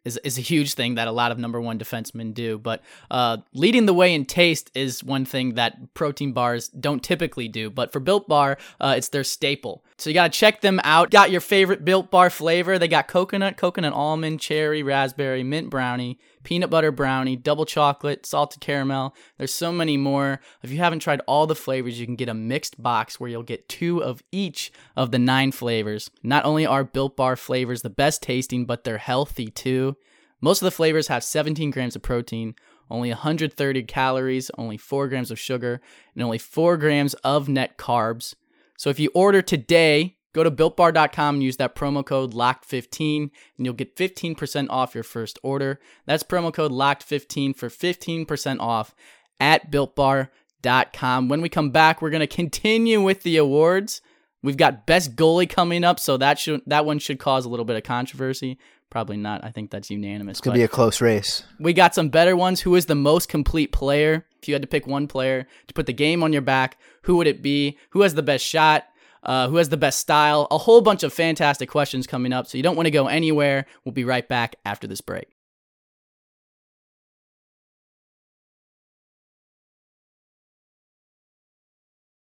is, 0.07 0.19
is 0.23 0.39
a 0.39 0.41
huge 0.41 0.75
thing 0.75 0.95
that 0.95 1.09
a 1.09 1.13
lot 1.13 1.33
of 1.33 1.39
number 1.39 1.61
one 1.61 1.79
defensemen 1.79 2.33
do. 2.33 2.57
But 2.57 2.83
uh, 3.11 3.39
leading 3.53 3.87
the 3.87 3.93
way 3.93 4.15
in 4.15 4.25
taste 4.25 4.71
is 4.75 5.03
one 5.03 5.25
thing 5.25 5.55
that 5.55 5.93
protein 5.95 6.33
bars 6.33 6.69
don't 6.69 7.03
typically 7.03 7.49
do. 7.49 7.69
But 7.69 7.93
for 7.93 8.01
Built 8.01 8.29
Bar, 8.29 8.57
uh, 8.81 8.95
it's 8.97 9.09
their 9.09 9.25
staple. 9.25 9.83
So 9.99 10.09
you 10.09 10.15
got 10.15 10.33
to 10.33 10.39
check 10.39 10.61
them 10.61 10.81
out. 10.85 11.11
Got 11.11 11.31
your 11.31 11.41
favorite 11.41 11.85
Built 11.85 12.11
Bar 12.11 12.31
flavor. 12.31 12.79
They 12.79 12.89
got 12.89 13.09
coconut, 13.09 13.57
coconut 13.57 13.93
almond, 13.93 14.41
cherry, 14.41 14.83
raspberry, 14.83 15.43
mint 15.43 15.71
brownie, 15.71 16.19
peanut 16.47 16.71
butter 16.71 16.93
brownie, 16.93 17.35
double 17.35 17.67
chocolate, 17.67 18.25
salted 18.25 18.61
caramel. 18.61 19.13
There's 19.37 19.53
so 19.53 19.73
many 19.73 19.97
more. 19.97 20.39
If 20.63 20.71
you 20.71 20.79
haven't 20.79 21.01
tried 21.01 21.21
all 21.27 21.49
the 21.49 21.57
flavors, 21.57 21.99
you 21.99 22.07
can 22.07 22.15
get 22.15 22.29
a 22.29 22.35
mixed 22.35 22.81
box 22.81 23.19
where 23.19 23.29
you'll 23.29 23.43
get 23.43 23.69
two 23.69 24.01
of 24.01 24.23
each 24.31 24.71
of 24.95 25.11
the 25.11 25.19
nine 25.19 25.51
flavors. 25.51 26.09
Not 26.23 26.45
only 26.45 26.65
are 26.65 26.85
Built 26.85 27.17
Bar 27.17 27.35
flavors 27.35 27.83
the 27.83 27.91
best 27.91 28.23
tasting, 28.23 28.65
but 28.65 28.85
they're 28.85 28.99
healthy 28.99 29.49
too. 29.49 29.97
Most 30.41 30.63
of 30.63 30.67
the 30.67 30.71
flavors 30.71 31.09
have 31.09 31.25
17 31.25 31.73
grams 31.73 31.97
of 31.97 32.03
protein, 32.03 32.55
only 32.89 33.09
130 33.09 33.83
calories, 33.83 34.49
only 34.57 34.77
4 34.77 35.09
grams 35.09 35.33
of 35.33 35.41
sugar, 35.41 35.81
and 36.15 36.23
only 36.23 36.39
4 36.39 36.77
grams 36.77 37.15
of 37.15 37.49
net 37.49 37.77
carbs. 37.77 38.37
So 38.79 38.89
if 38.89 39.01
you 39.01 39.11
order 39.15 39.43
today, 39.43 40.19
Go 40.37 40.45
to 40.45 40.51
builtbar.com 40.51 41.37
and 41.37 41.43
use 41.43 41.57
that 41.57 41.75
promo 41.75 42.05
code 42.05 42.35
LOCKED15 42.35 43.31
and 43.57 43.65
you'll 43.65 43.73
get 43.73 43.97
15% 43.97 44.67
off 44.69 44.95
your 44.95 45.03
first 45.03 45.39
order. 45.43 45.81
That's 46.05 46.23
promo 46.23 46.53
code 46.53 46.73
LOCKED15 46.73 47.57
for 47.57 47.71
15% 47.71 48.61
off 48.61 48.95
at 49.41 49.71
builtbar.com. 49.71 51.31
When 51.31 51.41
we 51.41 51.49
come 51.49 51.71
back, 51.71 52.03
we're 52.03 52.11
going 52.11 52.21
to 52.21 52.27
continue 52.27 53.03
with 53.03 53.23
the 53.23 53.39
awards. 53.39 54.03
We've 54.43 54.59
got 54.59 54.87
best 54.87 55.17
goalie 55.17 55.49
coming 55.49 55.85
up, 55.85 55.99
so 55.99 56.19
that 56.19 56.39
should 56.39 56.61
that 56.67 56.85
one 56.85 56.99
should 56.99 57.19
cause 57.19 57.47
a 57.47 57.49
little 57.49 57.65
bit 57.65 57.77
of 57.77 57.85
controversy. 57.85 58.59
Probably 58.91 59.17
not. 59.17 59.43
I 59.43 59.51
think 59.51 59.71
that's 59.71 59.91
unanimous. 59.91 60.33
It's 60.33 60.41
gonna 60.43 60.57
be 60.57 60.63
a 60.65 60.69
close 60.69 61.01
race. 61.01 61.45
We 61.59 61.73
got 61.73 61.95
some 61.95 62.11
better 62.11 62.37
ones. 62.37 62.61
Who 62.61 62.75
is 62.75 62.85
the 62.85 62.95
most 62.95 63.31
complete 63.31 63.73
player? 63.73 64.27
If 64.43 64.49
you 64.49 64.55
had 64.55 64.63
to 64.63 64.69
pick 64.69 64.87
one 64.87 65.09
player 65.09 65.49
to 65.67 65.75
put 65.75 65.87
the 65.87 65.95
game 65.95 66.23
on 66.23 66.35
your 66.35 66.43
back, 66.43 66.79
who 67.05 67.17
would 67.17 67.27
it 67.27 67.41
be? 67.41 67.79
Who 67.91 68.03
has 68.03 68.13
the 68.13 68.23
best 68.23 68.45
shot? 68.45 68.85
Uh, 69.23 69.49
who 69.49 69.57
has 69.57 69.69
the 69.69 69.77
best 69.77 70.01
style, 70.01 70.47
a 70.51 70.59
whole 70.59 70.81
bunch 70.81 71.03
of 71.03 71.13
fantastic 71.13 71.69
questions 71.69 72.07
coming 72.07 72.33
up. 72.33 72.47
So 72.47 72.57
you 72.57 72.63
don't 72.63 72.77
want 72.77 72.87
to 72.87 72.91
go 72.91 73.07
anywhere. 73.07 73.67
We'll 73.85 73.93
be 73.93 74.05
right 74.05 74.27
back 74.27 74.57
after 74.65 74.87
this 74.87 75.01
break. 75.01 75.29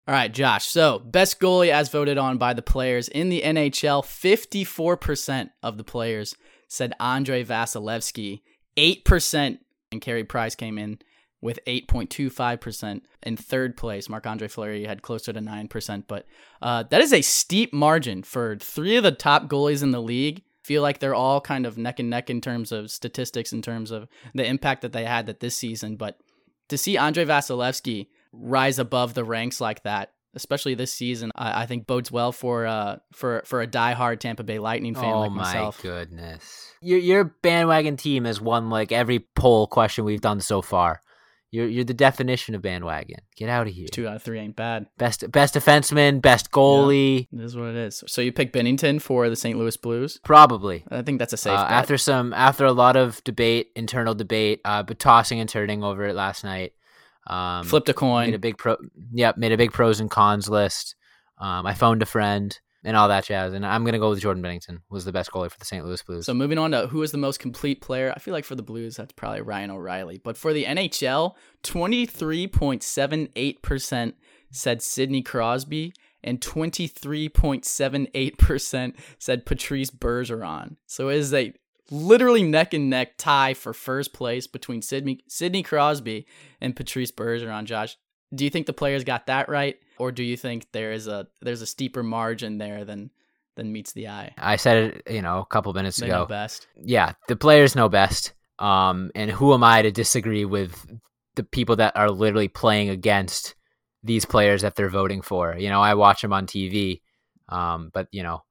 All 0.07 0.13
right, 0.13 0.31
Josh. 0.31 0.67
So, 0.67 0.99
best 0.99 1.39
goalie 1.39 1.71
as 1.71 1.89
voted 1.89 2.19
on 2.19 2.37
by 2.37 2.53
the 2.53 2.61
players 2.61 3.07
in 3.07 3.29
the 3.29 3.41
NHL, 3.41 4.03
54% 4.03 5.49
of 5.63 5.77
the 5.77 5.83
players 5.83 6.35
said 6.67 6.93
Andrei 6.99 7.43
Vasilevskiy. 7.43 8.41
8% 8.77 9.57
and 9.91 10.01
Carey 10.01 10.23
Price 10.23 10.53
came 10.53 10.77
in 10.77 10.99
with 11.45 11.59
8.25%. 11.67 13.01
In 13.21 13.37
third 13.37 13.77
place, 13.77 14.09
Marc 14.09 14.25
Andre 14.25 14.47
Fleury 14.47 14.85
had 14.85 15.03
closer 15.03 15.31
to 15.31 15.39
9%. 15.39 16.03
But 16.07 16.25
uh, 16.59 16.83
that 16.89 17.01
is 17.01 17.13
a 17.13 17.21
steep 17.21 17.71
margin 17.71 18.23
for 18.23 18.55
three 18.57 18.97
of 18.97 19.03
the 19.03 19.11
top 19.11 19.47
goalies 19.47 19.83
in 19.83 19.91
the 19.91 20.01
league. 20.01 20.41
Feel 20.63 20.81
like 20.81 20.97
they're 20.97 21.13
all 21.13 21.39
kind 21.39 21.67
of 21.67 21.77
neck 21.77 21.99
and 21.99 22.09
neck 22.09 22.31
in 22.31 22.41
terms 22.41 22.71
of 22.71 22.89
statistics, 22.89 23.53
in 23.53 23.61
terms 23.61 23.91
of 23.91 24.07
the 24.33 24.43
impact 24.43 24.81
that 24.81 24.91
they 24.91 25.05
had 25.05 25.27
that 25.27 25.39
this 25.39 25.55
season. 25.55 25.97
But 25.97 26.17
to 26.69 26.79
see 26.79 26.97
Andre 26.97 27.25
Vasilevskiy 27.25 28.07
rise 28.33 28.79
above 28.79 29.13
the 29.13 29.23
ranks 29.23 29.61
like 29.61 29.83
that, 29.83 30.13
especially 30.33 30.73
this 30.73 30.91
season, 30.91 31.31
I, 31.35 31.61
I 31.61 31.65
think 31.67 31.85
bodes 31.85 32.11
well 32.11 32.31
for 32.31 32.65
uh 32.65 32.97
for 33.13 33.43
for 33.45 33.61
a 33.61 33.67
diehard 33.67 34.19
Tampa 34.19 34.43
Bay 34.43 34.57
Lightning 34.57 34.95
fan 34.95 35.13
oh 35.13 35.21
like 35.21 35.31
myself. 35.31 35.79
Oh 35.83 35.87
my 35.87 35.93
goodness, 35.93 36.73
your 36.81 36.97
your 36.97 37.23
bandwagon 37.23 37.97
team 37.97 38.25
has 38.25 38.41
won 38.41 38.71
like 38.71 38.91
every 38.91 39.19
poll 39.19 39.67
question 39.67 40.05
we've 40.05 40.21
done 40.21 40.41
so 40.41 40.63
far. 40.63 41.01
You're 41.55 41.67
you're 41.67 41.85
the 41.85 41.93
definition 41.93 42.53
of 42.53 42.61
bandwagon. 42.61 43.19
Get 43.37 43.47
out 43.47 43.65
of 43.65 43.73
here. 43.73 43.87
Two 43.89 44.09
out 44.09 44.17
of 44.17 44.23
three 44.23 44.39
ain't 44.39 44.57
bad. 44.57 44.87
Best 44.97 45.31
best 45.31 45.55
defenseman, 45.55 46.21
best 46.21 46.51
goalie. 46.51 47.29
Yeah, 47.31 47.43
is 47.43 47.55
what 47.55 47.69
it 47.69 47.77
is. 47.77 48.03
So 48.07 48.21
you 48.21 48.33
pick 48.33 48.51
Binnington 48.51 49.01
for 49.01 49.29
the 49.29 49.37
St. 49.37 49.57
Louis 49.57 49.77
Blues? 49.77 50.19
Probably. 50.25 50.83
I 50.91 51.01
think 51.01 51.19
that's 51.19 51.31
a 51.31 51.37
safe. 51.37 51.53
Uh, 51.53 51.67
after 51.69 51.97
some 51.97 52.33
after 52.33 52.65
a 52.65 52.73
lot 52.73 52.97
of 52.97 53.23
debate, 53.23 53.71
internal 53.77 54.13
debate, 54.13 54.59
uh, 54.65 54.83
but 54.83 54.99
tossing 54.99 55.39
and 55.39 55.49
turning 55.49 55.81
over 55.81 56.05
it 56.05 56.13
last 56.13 56.43
night. 56.43 56.73
Um, 57.27 57.63
Flipped 57.63 57.87
a 57.87 57.93
coin. 57.93 58.27
Made 58.27 58.35
a 58.35 58.39
big 58.39 58.57
pro. 58.57 58.75
Yep, 59.13 59.37
made 59.37 59.53
a 59.53 59.57
big 59.57 59.71
pros 59.71 60.01
and 60.01 60.11
cons 60.11 60.49
list. 60.49 60.95
Um, 61.37 61.65
I 61.65 61.73
phoned 61.73 62.01
a 62.01 62.05
friend 62.05 62.57
and 62.85 62.95
all 62.95 63.09
that 63.09 63.25
jazz. 63.25 63.53
And 63.53 63.65
I'm 63.65 63.83
going 63.83 63.91
to 63.93 63.99
go 63.99 64.11
with 64.11 64.21
Jordan 64.21 64.43
Binnington 64.43 64.81
was 64.89 65.03
the 65.03 65.11
best 65.11 65.31
goalie 65.31 65.51
for 65.51 65.59
the 65.59 65.65
St. 65.65 65.83
Louis 65.83 66.01
Blues. 66.03 66.25
So 66.25 66.33
moving 66.33 66.57
on 66.57 66.71
to 66.71 66.87
who 66.87 67.01
is 67.01 67.11
the 67.11 67.17
most 67.17 67.39
complete 67.39 67.81
player, 67.81 68.13
I 68.15 68.19
feel 68.19 68.33
like 68.33 68.45
for 68.45 68.55
the 68.55 68.63
Blues 68.63 68.95
that's 68.95 69.11
probably 69.13 69.41
Ryan 69.41 69.71
O'Reilly. 69.71 70.21
But 70.23 70.37
for 70.37 70.53
the 70.53 70.63
NHL, 70.63 71.33
23.78% 71.63 74.13
said 74.51 74.81
Sidney 74.81 75.21
Crosby 75.21 75.91
and 76.23 76.39
23.78% 76.39 78.93
said 79.19 79.45
Patrice 79.45 79.91
Bergeron. 79.91 80.77
So 80.85 81.09
it 81.09 81.17
is 81.17 81.33
a 81.33 81.51
literally 81.91 82.43
neck 82.43 82.73
and 82.73 82.89
neck 82.89 83.17
tie 83.17 83.53
for 83.53 83.73
first 83.73 84.13
place 84.13 84.47
between 84.47 84.81
Sidney 84.81 85.19
Sidney 85.27 85.61
Crosby 85.61 86.25
and 86.61 86.73
Patrice 86.75 87.11
Bergeron. 87.11 87.65
Josh, 87.65 87.97
do 88.35 88.43
you 88.43 88.49
think 88.49 88.65
the 88.67 88.73
players 88.73 89.03
got 89.03 89.27
that 89.27 89.49
right, 89.49 89.77
or 89.97 90.11
do 90.11 90.23
you 90.23 90.37
think 90.37 90.67
there 90.71 90.91
is 90.91 91.07
a 91.07 91.27
there's 91.41 91.61
a 91.61 91.65
steeper 91.65 92.03
margin 92.03 92.57
there 92.57 92.85
than 92.85 93.09
than 93.55 93.71
meets 93.71 93.93
the 93.93 94.09
eye. 94.09 94.33
I 94.37 94.57
said 94.57 94.77
it, 95.07 95.13
you 95.13 95.21
know, 95.21 95.39
a 95.39 95.45
couple 95.45 95.71
minutes 95.73 95.97
They 95.97 96.07
ago. 96.07 96.19
know 96.19 96.25
best. 96.25 96.67
yeah, 96.83 97.13
the 97.27 97.35
players 97.37 97.75
know 97.75 97.87
best. 97.89 98.33
Um, 98.59 99.11
and 99.15 99.31
who 99.31 99.53
am 99.53 99.63
I 99.63 99.81
to 99.81 99.91
disagree 99.91 100.45
with 100.45 100.85
the 101.35 101.43
people 101.43 101.77
that 101.77 101.95
are 101.95 102.09
literally 102.11 102.47
playing 102.49 102.89
against 102.89 103.55
these 104.03 104.25
players 104.25 104.61
that 104.63 104.75
they're 104.75 104.89
voting 104.89 105.21
for? 105.21 105.55
You 105.57 105.69
know, 105.69 105.81
I 105.81 105.93
watch 105.93 106.21
them 106.21 106.33
on 106.33 106.47
TV, 106.47 107.01
um, 107.49 107.91
but 107.93 108.07
you 108.11 108.23
know, 108.23 108.43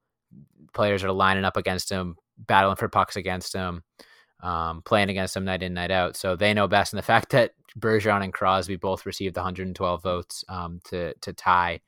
players 0.73 1.03
are 1.03 1.11
lining 1.11 1.45
up 1.45 1.57
against 1.57 1.89
them, 1.89 2.15
battling 2.37 2.75
for 2.75 2.89
pucks 2.89 3.15
against 3.15 3.53
them, 3.53 3.83
um, 4.41 4.81
playing 4.83 5.09
against 5.09 5.33
them 5.35 5.45
night 5.45 5.63
in, 5.63 5.73
night 5.73 5.91
out. 5.91 6.15
So 6.15 6.35
they 6.35 6.53
know 6.53 6.67
best. 6.67 6.93
And 6.93 6.97
the 6.97 7.03
fact 7.03 7.29
that 7.31 7.51
Bergeron 7.77 8.23
and 8.23 8.33
Crosby 8.33 8.75
both 8.77 9.05
received 9.05 9.35
112 9.35 10.01
votes 10.03 10.43
um, 10.49 10.79
to 10.85 11.13
to 11.21 11.33
tie, 11.33 11.81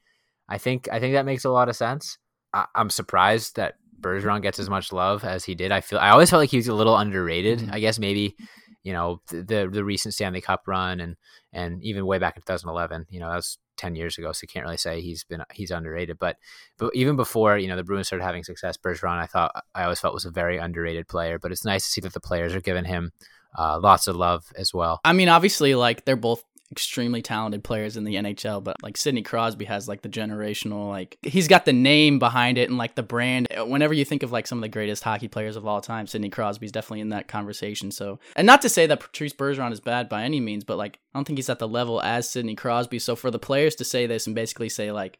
I 0.50 0.58
think 0.58 0.88
I 0.92 1.00
think 1.00 1.14
that 1.14 1.26
makes 1.26 1.46
a 1.46 1.50
lot 1.50 1.70
of 1.70 1.76
sense. 1.76 2.18
I, 2.54 2.66
I'm 2.76 2.90
surprised 2.90 3.56
that 3.56 3.76
Bergeron 4.00 4.42
gets 4.42 4.60
as 4.60 4.70
much 4.70 4.92
love 4.94 5.24
as 5.24 5.44
he 5.46 5.56
did. 5.56 5.72
I 5.72 5.82
feel 5.82 6.00
I 6.00 6.10
always 6.10 6.30
felt 6.30 6.42
like 6.42 6.52
he 6.52 6.58
was 6.58 6.68
a 6.68 6.74
little 6.74 6.98
underrated. 6.98 7.60
Mhm. 7.60 7.74
I 7.74 7.80
guess 7.80 8.00
maybe 8.00 8.36
you 8.84 8.94
know 8.94 9.22
the, 9.30 9.44
the 9.44 9.70
the 9.72 9.84
recent 9.84 10.14
Stanley 10.14 10.42
Cup 10.42 10.64
run 10.68 11.00
and 11.00 11.16
and 11.54 11.84
even 11.84 12.06
way 12.06 12.20
back 12.20 12.36
in 12.38 12.42
2011. 12.44 13.08
You 13.10 13.20
know 13.20 13.30
that 13.30 13.36
was 13.36 13.58
10 13.78 13.96
years 13.96 14.18
ago, 14.18 14.32
so 14.32 14.42
you 14.44 14.48
can't 14.48 14.66
really 14.66 14.78
say 14.78 15.02
he's 15.02 15.24
been 15.24 15.44
he's 15.54 15.72
underrated. 15.72 16.18
But 16.20 16.38
but 16.78 16.96
even 16.96 17.16
before 17.16 17.58
you 17.58 17.68
know 17.68 17.76
the 17.76 17.84
Bruins 17.84 18.08
started 18.08 18.26
having 18.26 18.44
success, 18.44 18.78
Bergeron 18.78 19.18
I 19.18 19.26
thought 19.28 19.52
I 19.74 19.84
always 19.84 20.00
felt 20.00 20.14
was 20.14 20.26
a 20.26 20.32
very 20.32 20.58
underrated 20.58 21.08
player. 21.08 21.40
But 21.40 21.52
it's 21.52 21.66
nice 21.66 21.86
to 21.86 21.92
see 21.92 22.02
that 22.02 22.14
the 22.14 22.20
players 22.20 22.54
are 22.56 22.62
giving 22.62 22.86
him 22.86 23.12
uh, 23.58 23.80
lots 23.82 24.08
of 24.08 24.16
love 24.16 24.46
as 24.56 24.74
well. 24.74 25.00
I 25.04 25.14
mean, 25.14 25.30
obviously, 25.30 25.76
like 25.76 26.06
they're 26.06 26.16
both 26.16 26.44
extremely 26.72 27.22
talented 27.22 27.64
players 27.64 27.96
in 27.96 28.04
the 28.04 28.16
NHL, 28.16 28.64
but 28.64 28.76
like 28.84 28.98
Sidney 28.98 29.22
Crosby 29.22 29.66
has 29.66 29.88
like 29.88 30.02
the 30.02 30.10
generational, 30.10 30.90
like 30.90 31.18
he's 31.22 31.48
got 31.48 31.66
the 31.66 31.74
name 31.74 32.20
behind 32.20 32.58
it 32.58 32.70
and 32.70 32.78
like 32.78 32.96
the 32.96 33.04
brand. 33.04 33.48
Whenever 33.66 33.94
you 33.94 34.04
think 34.04 34.24
of 34.24 34.32
like 34.32 34.48
some 34.48 34.58
of 34.58 34.62
the 34.62 34.70
greatest 34.70 35.04
hockey 35.04 35.28
players 35.28 35.56
of 35.56 35.66
all 35.66 35.82
time, 35.82 36.08
Sidney 36.08 36.30
Crosby's 36.30 36.72
definitely 36.72 37.02
in 37.02 37.10
that 37.10 37.28
conversation. 37.28 37.92
So, 37.92 38.20
and 38.36 38.46
not 38.46 38.62
to 38.64 38.70
say 38.70 38.86
that 38.88 39.00
Patrice 39.00 39.34
Bergeron 39.34 39.72
is 39.72 39.80
bad 39.80 40.10
by 40.10 40.24
any 40.24 40.40
means, 40.40 40.64
but 40.64 40.78
like 40.78 41.00
I 41.14 41.18
don't 41.18 41.26
think 41.26 41.40
he's 41.40 41.50
at 41.50 41.60
the 41.60 41.68
level 41.68 42.02
as 42.02 42.30
Sidney 42.30 42.56
Crosby. 42.56 43.00
So 43.00 43.16
for 43.16 43.32
the 43.32 43.40
players 43.40 43.76
to 43.76 43.86
say 43.86 44.06
this 44.06 44.28
and 44.28 44.36
basically 44.36 44.70
say 44.70 44.92
like 44.92 45.20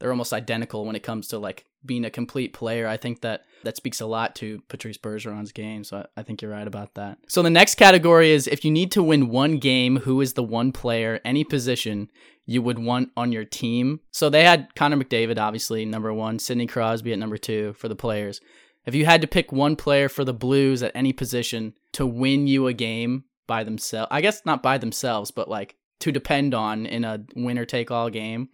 they're 0.00 0.10
almost 0.10 0.32
identical 0.32 0.84
when 0.84 0.96
it 0.96 1.02
comes 1.02 1.28
to 1.28 1.38
like 1.38 1.66
being 1.84 2.04
a 2.04 2.10
complete 2.10 2.52
player. 2.52 2.88
I 2.88 2.96
think 2.96 3.20
that 3.20 3.44
that 3.62 3.76
speaks 3.76 4.00
a 4.00 4.06
lot 4.06 4.34
to 4.36 4.62
Patrice 4.68 4.98
Bergeron's 4.98 5.52
game. 5.52 5.84
So 5.84 5.98
I, 5.98 6.20
I 6.20 6.22
think 6.22 6.42
you're 6.42 6.50
right 6.50 6.66
about 6.66 6.94
that. 6.94 7.18
So 7.28 7.42
the 7.42 7.50
next 7.50 7.76
category 7.76 8.32
is 8.32 8.46
if 8.46 8.64
you 8.64 8.70
need 8.70 8.90
to 8.92 9.02
win 9.02 9.28
one 9.28 9.58
game, 9.58 9.98
who 9.98 10.20
is 10.20 10.32
the 10.32 10.42
one 10.42 10.72
player, 10.72 11.20
any 11.24 11.44
position 11.44 12.10
you 12.46 12.62
would 12.62 12.78
want 12.78 13.10
on 13.16 13.32
your 13.32 13.44
team? 13.44 14.00
So 14.10 14.28
they 14.28 14.44
had 14.44 14.74
Connor 14.74 14.96
McDavid, 14.96 15.38
obviously, 15.38 15.84
number 15.84 16.12
one, 16.12 16.38
Sidney 16.38 16.66
Crosby 16.66 17.12
at 17.12 17.18
number 17.18 17.38
two 17.38 17.74
for 17.74 17.88
the 17.88 17.96
players. 17.96 18.40
If 18.86 18.94
you 18.94 19.04
had 19.04 19.20
to 19.20 19.26
pick 19.26 19.52
one 19.52 19.76
player 19.76 20.08
for 20.08 20.24
the 20.24 20.32
Blues 20.32 20.82
at 20.82 20.92
any 20.94 21.12
position 21.12 21.74
to 21.92 22.06
win 22.06 22.46
you 22.46 22.66
a 22.66 22.72
game 22.72 23.24
by 23.46 23.62
themselves, 23.62 24.08
I 24.10 24.22
guess 24.22 24.42
not 24.46 24.62
by 24.62 24.78
themselves, 24.78 25.30
but 25.30 25.50
like 25.50 25.76
to 26.00 26.10
depend 26.10 26.54
on 26.54 26.86
in 26.86 27.04
a 27.04 27.24
winner 27.36 27.66
take 27.66 27.90
all 27.90 28.08
game, 28.08 28.48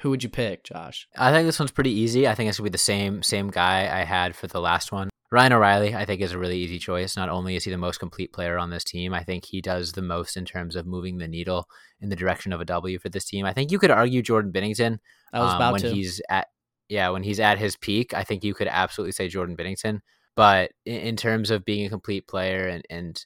who 0.00 0.10
would 0.10 0.22
you 0.22 0.28
pick, 0.28 0.64
Josh? 0.64 1.06
I 1.16 1.30
think 1.30 1.46
this 1.46 1.58
one's 1.58 1.70
pretty 1.70 1.92
easy. 1.92 2.26
I 2.26 2.34
think 2.34 2.48
it's 2.48 2.58
gonna 2.58 2.66
be 2.66 2.72
the 2.72 2.78
same 2.78 3.22
same 3.22 3.48
guy 3.48 4.00
I 4.00 4.04
had 4.04 4.34
for 4.34 4.46
the 4.46 4.60
last 4.60 4.92
one. 4.92 5.10
Ryan 5.32 5.52
O'Reilly, 5.52 5.94
I 5.94 6.04
think, 6.04 6.22
is 6.22 6.32
a 6.32 6.38
really 6.38 6.58
easy 6.58 6.78
choice. 6.78 7.16
Not 7.16 7.28
only 7.28 7.54
is 7.54 7.64
he 7.64 7.70
the 7.70 7.78
most 7.78 8.00
complete 8.00 8.32
player 8.32 8.58
on 8.58 8.70
this 8.70 8.82
team, 8.82 9.14
I 9.14 9.22
think 9.22 9.44
he 9.44 9.60
does 9.60 9.92
the 9.92 10.02
most 10.02 10.36
in 10.36 10.44
terms 10.44 10.74
of 10.74 10.86
moving 10.86 11.18
the 11.18 11.28
needle 11.28 11.68
in 12.00 12.08
the 12.08 12.16
direction 12.16 12.52
of 12.52 12.60
a 12.60 12.64
W 12.64 12.98
for 12.98 13.10
this 13.10 13.26
team. 13.26 13.46
I 13.46 13.52
think 13.52 13.70
you 13.70 13.78
could 13.78 13.92
argue 13.92 14.22
Jordan 14.22 14.52
Binnington 14.52 14.98
I 15.32 15.38
was 15.38 15.50
um, 15.50 15.56
about 15.56 15.72
when 15.72 15.82
to. 15.82 15.90
he's 15.90 16.20
at 16.28 16.48
yeah 16.88 17.10
when 17.10 17.22
he's 17.22 17.38
at 17.38 17.58
his 17.58 17.76
peak. 17.76 18.14
I 18.14 18.24
think 18.24 18.42
you 18.42 18.54
could 18.54 18.68
absolutely 18.68 19.12
say 19.12 19.28
Jordan 19.28 19.56
Binnington. 19.56 20.00
But 20.34 20.72
in, 20.84 21.00
in 21.00 21.16
terms 21.16 21.50
of 21.50 21.64
being 21.64 21.86
a 21.86 21.90
complete 21.90 22.26
player 22.26 22.66
and 22.66 22.84
and 22.90 23.24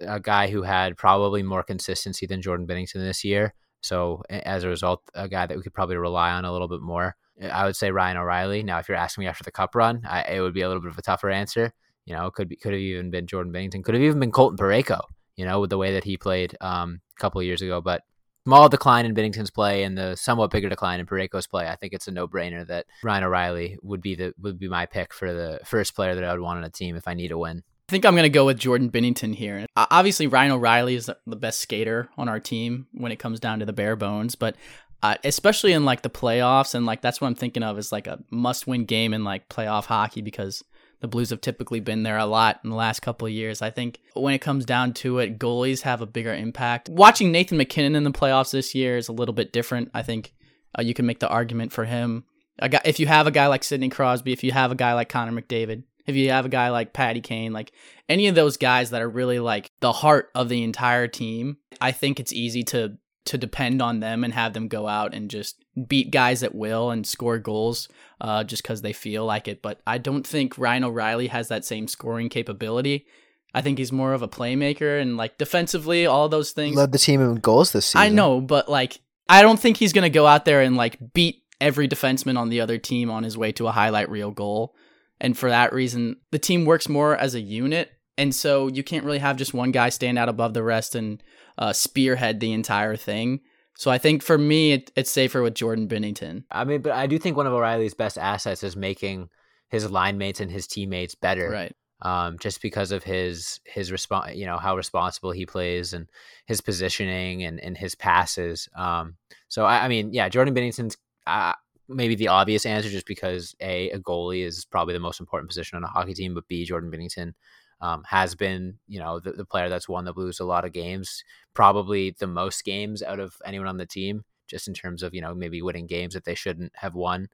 a 0.00 0.20
guy 0.20 0.48
who 0.48 0.62
had 0.62 0.96
probably 0.96 1.42
more 1.42 1.62
consistency 1.62 2.26
than 2.26 2.42
Jordan 2.42 2.66
Binnington 2.66 3.00
this 3.00 3.24
year, 3.24 3.54
so 3.82 4.22
as 4.30 4.64
a 4.64 4.68
result, 4.68 5.02
a 5.14 5.28
guy 5.28 5.46
that 5.46 5.56
we 5.56 5.62
could 5.62 5.74
probably 5.74 5.96
rely 5.96 6.30
on 6.30 6.44
a 6.44 6.52
little 6.52 6.68
bit 6.68 6.80
more. 6.80 7.16
I 7.50 7.66
would 7.66 7.76
say 7.76 7.90
Ryan 7.90 8.16
O'Reilly. 8.16 8.62
Now, 8.62 8.78
if 8.78 8.88
you're 8.88 8.96
asking 8.96 9.22
me 9.22 9.28
after 9.28 9.42
the 9.44 9.50
Cup 9.50 9.74
run, 9.74 10.02
I, 10.08 10.22
it 10.22 10.40
would 10.40 10.54
be 10.54 10.62
a 10.62 10.68
little 10.68 10.82
bit 10.82 10.92
of 10.92 10.98
a 10.98 11.02
tougher 11.02 11.30
answer. 11.30 11.72
You 12.04 12.14
know, 12.14 12.30
could 12.30 12.48
be 12.48 12.56
could 12.56 12.72
have 12.72 12.80
even 12.80 13.10
been 13.10 13.26
Jordan 13.26 13.52
Binnington, 13.52 13.84
could 13.84 13.94
have 13.94 14.02
even 14.02 14.20
been 14.20 14.32
Colton 14.32 14.56
Parayko. 14.56 15.00
You 15.36 15.46
know, 15.46 15.60
with 15.60 15.70
the 15.70 15.78
way 15.78 15.92
that 15.94 16.04
he 16.04 16.16
played 16.16 16.56
um, 16.60 17.00
a 17.16 17.20
couple 17.20 17.40
of 17.40 17.46
years 17.46 17.62
ago, 17.62 17.80
but 17.80 18.02
small 18.44 18.68
decline 18.68 19.06
in 19.06 19.14
Binnington's 19.14 19.50
play 19.50 19.84
and 19.84 19.96
the 19.96 20.16
somewhat 20.16 20.50
bigger 20.50 20.68
decline 20.68 21.00
in 21.00 21.06
Parayko's 21.06 21.46
play. 21.46 21.66
I 21.68 21.76
think 21.76 21.92
it's 21.92 22.08
a 22.08 22.12
no 22.12 22.28
brainer 22.28 22.66
that 22.66 22.86
Ryan 23.02 23.24
O'Reilly 23.24 23.78
would 23.82 24.00
be 24.00 24.14
the 24.14 24.34
would 24.40 24.58
be 24.58 24.68
my 24.68 24.86
pick 24.86 25.14
for 25.14 25.32
the 25.32 25.60
first 25.64 25.94
player 25.94 26.14
that 26.14 26.24
I 26.24 26.32
would 26.32 26.40
want 26.40 26.58
on 26.58 26.64
a 26.64 26.70
team 26.70 26.96
if 26.96 27.08
I 27.08 27.14
need 27.14 27.32
a 27.32 27.38
win. 27.38 27.62
Think 27.92 28.06
I'm 28.06 28.14
going 28.14 28.22
to 28.22 28.30
go 28.30 28.46
with 28.46 28.58
Jordan 28.58 28.90
Binnington 28.90 29.34
here. 29.34 29.66
Obviously, 29.76 30.26
Ryan 30.26 30.52
O'Reilly 30.52 30.94
is 30.94 31.10
the 31.26 31.36
best 31.36 31.60
skater 31.60 32.08
on 32.16 32.26
our 32.26 32.40
team 32.40 32.86
when 32.92 33.12
it 33.12 33.18
comes 33.18 33.38
down 33.38 33.58
to 33.58 33.66
the 33.66 33.74
bare 33.74 33.96
bones, 33.96 34.34
but 34.34 34.56
uh, 35.02 35.16
especially 35.24 35.74
in 35.74 35.84
like 35.84 36.00
the 36.00 36.08
playoffs 36.08 36.74
and 36.74 36.86
like 36.86 37.02
that's 37.02 37.20
what 37.20 37.26
I'm 37.26 37.34
thinking 37.34 37.62
of 37.62 37.78
is 37.78 37.92
like 37.92 38.06
a 38.06 38.20
must-win 38.30 38.86
game 38.86 39.12
in 39.12 39.24
like 39.24 39.50
playoff 39.50 39.84
hockey 39.84 40.22
because 40.22 40.64
the 41.00 41.06
Blues 41.06 41.28
have 41.28 41.42
typically 41.42 41.80
been 41.80 42.02
there 42.02 42.16
a 42.16 42.24
lot 42.24 42.60
in 42.64 42.70
the 42.70 42.76
last 42.76 43.00
couple 43.00 43.26
of 43.26 43.32
years. 43.34 43.60
I 43.60 43.68
think 43.68 44.00
when 44.14 44.32
it 44.32 44.38
comes 44.38 44.64
down 44.64 44.94
to 44.94 45.18
it, 45.18 45.38
goalies 45.38 45.82
have 45.82 46.00
a 46.00 46.06
bigger 46.06 46.32
impact. 46.32 46.88
Watching 46.88 47.30
Nathan 47.30 47.58
MacKinnon 47.58 47.94
in 47.94 48.04
the 48.04 48.10
playoffs 48.10 48.52
this 48.52 48.74
year 48.74 48.96
is 48.96 49.08
a 49.08 49.12
little 49.12 49.34
bit 49.34 49.52
different. 49.52 49.90
I 49.92 50.00
think 50.00 50.32
uh, 50.78 50.80
you 50.80 50.94
can 50.94 51.04
make 51.04 51.18
the 51.18 51.28
argument 51.28 51.72
for 51.72 51.84
him. 51.84 52.24
Guy, 52.58 52.80
if 52.86 52.98
you 52.98 53.06
have 53.06 53.26
a 53.26 53.30
guy 53.30 53.48
like 53.48 53.64
Sidney 53.64 53.90
Crosby, 53.90 54.32
if 54.32 54.42
you 54.42 54.52
have 54.52 54.70
a 54.72 54.76
guy 54.76 54.94
like 54.94 55.08
Connor 55.10 55.38
McDavid, 55.38 55.82
if 56.06 56.16
you 56.16 56.30
have 56.30 56.46
a 56.46 56.50
guy 56.50 56.70
like 56.70 56.92
Patty 56.92 57.20
Kane, 57.20 57.52
like 57.52 57.72
any 58.08 58.28
of 58.28 58.34
those 58.34 58.56
guys 58.56 58.90
that 58.90 59.02
are 59.02 59.08
really 59.08 59.38
like 59.38 59.70
the 59.80 59.92
heart 59.92 60.30
of 60.34 60.48
the 60.48 60.62
entire 60.62 61.08
team, 61.08 61.58
I 61.80 61.92
think 61.92 62.20
it's 62.20 62.32
easy 62.32 62.62
to 62.64 62.96
to 63.24 63.38
depend 63.38 63.80
on 63.80 64.00
them 64.00 64.24
and 64.24 64.34
have 64.34 64.52
them 64.52 64.66
go 64.66 64.88
out 64.88 65.14
and 65.14 65.30
just 65.30 65.64
beat 65.86 66.10
guys 66.10 66.42
at 66.42 66.54
will 66.54 66.90
and 66.90 67.06
score 67.06 67.38
goals 67.38 67.88
uh, 68.20 68.42
just 68.42 68.62
because 68.64 68.82
they 68.82 68.92
feel 68.92 69.24
like 69.24 69.46
it. 69.46 69.62
But 69.62 69.80
I 69.86 69.98
don't 69.98 70.26
think 70.26 70.58
Ryan 70.58 70.84
O'Reilly 70.84 71.28
has 71.28 71.48
that 71.48 71.64
same 71.64 71.86
scoring 71.86 72.28
capability. 72.28 73.06
I 73.54 73.60
think 73.60 73.78
he's 73.78 73.92
more 73.92 74.12
of 74.12 74.22
a 74.22 74.28
playmaker 74.28 75.00
and 75.00 75.16
like 75.16 75.38
defensively, 75.38 76.06
all 76.06 76.28
those 76.28 76.52
things. 76.52 76.74
Led 76.74 76.92
the 76.92 76.98
team 76.98 77.20
in 77.20 77.36
goals 77.36 77.72
this 77.72 77.86
season. 77.86 78.00
I 78.00 78.08
know, 78.08 78.40
but 78.40 78.68
like 78.68 79.00
I 79.28 79.42
don't 79.42 79.60
think 79.60 79.76
he's 79.76 79.92
gonna 79.92 80.10
go 80.10 80.26
out 80.26 80.44
there 80.44 80.62
and 80.62 80.76
like 80.76 80.98
beat 81.12 81.42
every 81.60 81.86
defenseman 81.86 82.36
on 82.36 82.48
the 82.48 82.60
other 82.60 82.78
team 82.78 83.10
on 83.10 83.22
his 83.22 83.38
way 83.38 83.52
to 83.52 83.68
a 83.68 83.72
highlight 83.72 84.10
reel 84.10 84.30
goal. 84.30 84.74
And 85.22 85.38
for 85.38 85.48
that 85.48 85.72
reason, 85.72 86.16
the 86.32 86.38
team 86.38 86.66
works 86.66 86.88
more 86.88 87.16
as 87.16 87.34
a 87.34 87.40
unit. 87.40 87.92
And 88.18 88.34
so 88.34 88.68
you 88.68 88.82
can't 88.82 89.06
really 89.06 89.20
have 89.20 89.38
just 89.38 89.54
one 89.54 89.70
guy 89.70 89.88
stand 89.88 90.18
out 90.18 90.28
above 90.28 90.52
the 90.52 90.62
rest 90.62 90.94
and 90.94 91.22
uh, 91.56 91.72
spearhead 91.72 92.40
the 92.40 92.52
entire 92.52 92.96
thing. 92.96 93.40
So 93.74 93.90
I 93.90 93.96
think 93.96 94.22
for 94.22 94.36
me, 94.36 94.72
it, 94.72 94.92
it's 94.96 95.10
safer 95.10 95.40
with 95.40 95.54
Jordan 95.54 95.88
Binnington. 95.88 96.44
I 96.50 96.64
mean, 96.64 96.82
but 96.82 96.92
I 96.92 97.06
do 97.06 97.18
think 97.18 97.38
one 97.38 97.46
of 97.46 97.54
O'Reilly's 97.54 97.94
best 97.94 98.18
assets 98.18 98.62
is 98.62 98.76
making 98.76 99.30
his 99.70 99.90
line 99.90 100.18
mates 100.18 100.40
and 100.40 100.50
his 100.50 100.66
teammates 100.66 101.14
better. 101.14 101.48
Right. 101.48 101.74
um, 102.02 102.38
just 102.38 102.60
because 102.60 102.92
of 102.92 103.04
his 103.04 103.60
his 103.64 103.92
response, 103.92 104.34
you 104.34 104.44
know, 104.44 104.58
how 104.58 104.76
responsible 104.76 105.30
he 105.30 105.46
plays 105.46 105.94
and 105.94 106.08
his 106.46 106.60
positioning 106.60 107.44
and, 107.44 107.60
and 107.60 107.78
his 107.78 107.94
passes. 107.94 108.68
Um, 108.76 109.16
so 109.48 109.64
I, 109.64 109.84
I 109.84 109.88
mean, 109.88 110.12
yeah, 110.12 110.28
Jordan 110.28 110.54
Binnington's. 110.54 110.96
uh, 111.26 111.54
maybe 111.88 112.14
the 112.14 112.28
obvious 112.28 112.66
answer, 112.66 112.88
just 112.88 113.06
because 113.06 113.54
a 113.60 113.90
a 113.90 113.98
goalie 113.98 114.44
is 114.44 114.64
probably 114.64 114.94
the 114.94 115.00
most 115.00 115.20
important 115.20 115.50
position 115.50 115.76
on 115.76 115.84
a 115.84 115.88
hockey 115.88 116.14
team, 116.14 116.34
but 116.34 116.48
b 116.48 116.64
Jordan 116.64 116.90
Binnington. 116.90 117.34
Um, 117.80 118.04
has 118.06 118.36
been, 118.36 118.78
you 118.86 119.00
know, 119.00 119.18
the, 119.18 119.32
the 119.32 119.44
player 119.44 119.68
that's 119.68 119.88
won 119.88 120.04
the 120.04 120.12
Blues 120.12 120.38
a 120.38 120.44
lot 120.44 120.64
of 120.64 120.72
games, 120.72 121.24
probably 121.52 122.14
the 122.16 122.28
most 122.28 122.64
games 122.64 123.02
out 123.02 123.18
of 123.18 123.34
anyone 123.44 123.66
on 123.66 123.76
the 123.76 123.86
team, 123.86 124.24
just 124.46 124.68
in 124.68 124.74
terms 124.74 125.02
of, 125.02 125.14
you 125.14 125.20
know, 125.20 125.34
maybe 125.34 125.62
winning 125.62 125.88
games 125.88 126.14
that 126.14 126.24
they 126.24 126.36
shouldn't 126.36 126.70
have 126.76 126.94
won. 126.94 127.28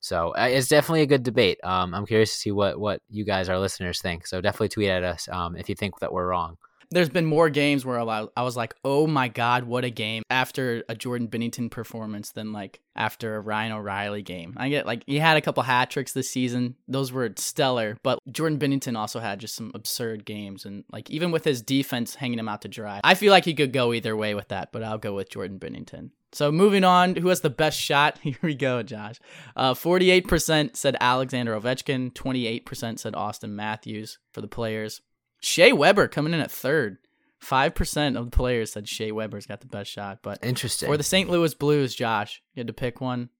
So 0.00 0.30
uh, 0.30 0.48
it's 0.50 0.68
definitely 0.68 1.02
a 1.02 1.06
good 1.06 1.22
debate. 1.22 1.60
Um, 1.62 1.94
I'm 1.94 2.06
curious 2.06 2.32
to 2.32 2.38
see 2.38 2.50
what 2.50 2.80
what 2.80 3.02
you 3.10 3.26
guys, 3.26 3.50
our 3.50 3.58
listeners, 3.58 4.00
think. 4.00 4.26
So 4.26 4.40
definitely 4.40 4.70
tweet 4.70 4.88
at 4.88 5.04
us 5.04 5.28
um, 5.28 5.54
if 5.54 5.68
you 5.68 5.74
think 5.74 5.98
that 5.98 6.14
we're 6.14 6.28
wrong. 6.28 6.56
There's 6.90 7.08
been 7.08 7.26
more 7.26 7.50
games 7.50 7.84
where 7.84 7.98
I 8.00 8.42
was 8.42 8.56
like, 8.56 8.74
oh 8.84 9.06
my 9.06 9.28
God, 9.28 9.64
what 9.64 9.84
a 9.84 9.90
game 9.90 10.22
after 10.28 10.82
a 10.88 10.94
Jordan 10.94 11.28
Binnington 11.28 11.70
performance 11.70 12.32
than 12.32 12.52
like 12.52 12.80
after 12.96 13.36
a 13.36 13.40
Ryan 13.40 13.72
O'Reilly 13.72 14.22
game. 14.22 14.54
I 14.56 14.68
get 14.68 14.86
like, 14.86 15.04
he 15.06 15.18
had 15.18 15.36
a 15.36 15.40
couple 15.40 15.62
hat 15.62 15.90
tricks 15.90 16.12
this 16.12 16.28
season. 16.28 16.74
Those 16.88 17.12
were 17.12 17.32
stellar. 17.36 17.96
But 18.02 18.18
Jordan 18.30 18.58
Binnington 18.58 18.96
also 18.96 19.20
had 19.20 19.38
just 19.38 19.54
some 19.54 19.70
absurd 19.74 20.24
games. 20.24 20.64
And 20.64 20.84
like, 20.90 21.08
even 21.10 21.30
with 21.30 21.44
his 21.44 21.62
defense 21.62 22.16
hanging 22.16 22.38
him 22.38 22.48
out 22.48 22.62
to 22.62 22.68
dry, 22.68 23.00
I 23.04 23.14
feel 23.14 23.30
like 23.30 23.44
he 23.44 23.54
could 23.54 23.72
go 23.72 23.92
either 23.92 24.16
way 24.16 24.34
with 24.34 24.48
that, 24.48 24.72
but 24.72 24.82
I'll 24.82 24.98
go 24.98 25.14
with 25.14 25.30
Jordan 25.30 25.58
Binnington. 25.58 26.10
So 26.32 26.52
moving 26.52 26.84
on, 26.84 27.16
who 27.16 27.28
has 27.28 27.40
the 27.40 27.50
best 27.50 27.78
shot? 27.78 28.18
Here 28.22 28.36
we 28.42 28.54
go, 28.54 28.82
Josh. 28.82 29.20
Uh, 29.56 29.74
48% 29.74 30.76
said 30.76 30.96
Alexander 31.00 31.58
Ovechkin. 31.58 32.12
28% 32.12 32.98
said 32.98 33.14
Auston 33.14 33.50
Matthews 33.50 34.18
for 34.32 34.40
the 34.40 34.48
players. 34.48 35.02
Shea 35.40 35.72
Weber 35.72 36.08
coming 36.08 36.34
in 36.34 36.40
at 36.40 36.50
third. 36.50 36.98
5% 37.42 38.18
of 38.18 38.26
the 38.26 38.36
players 38.36 38.72
said 38.72 38.86
Shea 38.86 39.12
Weber's 39.12 39.46
got 39.46 39.60
the 39.60 39.66
best 39.66 39.90
shot. 39.90 40.18
But 40.22 40.44
Interesting. 40.44 40.88
for 40.88 40.98
the 40.98 41.02
St. 41.02 41.30
Louis 41.30 41.54
Blues, 41.54 41.94
Josh, 41.94 42.42
you 42.54 42.60
had 42.60 42.66
to 42.66 42.74
pick 42.74 43.00
one. 43.00 43.30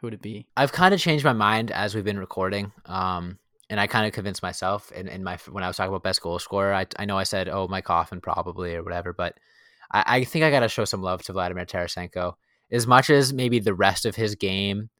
who 0.00 0.08
would 0.08 0.14
it 0.14 0.22
be? 0.22 0.48
I've 0.56 0.72
kind 0.72 0.92
of 0.92 1.00
changed 1.00 1.24
my 1.24 1.32
mind 1.32 1.70
as 1.70 1.94
we've 1.94 2.04
been 2.04 2.18
recording. 2.18 2.72
Um, 2.84 3.38
and 3.70 3.78
I 3.80 3.86
kind 3.86 4.06
of 4.06 4.12
convinced 4.12 4.42
myself 4.42 4.90
in, 4.92 5.08
in 5.08 5.22
my 5.24 5.38
when 5.50 5.64
I 5.64 5.68
was 5.68 5.76
talking 5.76 5.88
about 5.88 6.02
best 6.02 6.20
goal 6.20 6.38
scorer. 6.38 6.74
I, 6.74 6.86
I 6.98 7.04
know 7.04 7.16
I 7.16 7.24
said, 7.24 7.48
oh, 7.48 7.68
Mike 7.68 7.86
Hoffman 7.86 8.20
probably 8.20 8.74
or 8.74 8.82
whatever, 8.82 9.12
but 9.12 9.38
I, 9.90 10.04
I 10.06 10.24
think 10.24 10.44
I 10.44 10.50
got 10.50 10.60
to 10.60 10.68
show 10.68 10.84
some 10.84 11.02
love 11.02 11.22
to 11.24 11.32
Vladimir 11.32 11.64
Tarasenko. 11.64 12.34
As 12.70 12.86
much 12.86 13.10
as 13.10 13.32
maybe 13.32 13.60
the 13.60 13.74
rest 13.74 14.04
of 14.04 14.16
his 14.16 14.34
game 14.34 14.90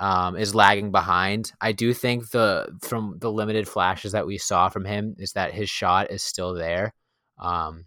um, 0.00 0.34
is 0.36 0.54
lagging 0.54 0.90
behind, 0.90 1.52
I 1.60 1.72
do 1.72 1.92
think 1.92 2.30
the 2.30 2.74
from 2.80 3.16
the 3.18 3.30
limited 3.30 3.68
flashes 3.68 4.12
that 4.12 4.26
we 4.26 4.38
saw 4.38 4.70
from 4.70 4.86
him 4.86 5.14
is 5.18 5.34
that 5.34 5.52
his 5.52 5.68
shot 5.68 6.10
is 6.10 6.22
still 6.22 6.54
there. 6.54 6.94
Um, 7.38 7.84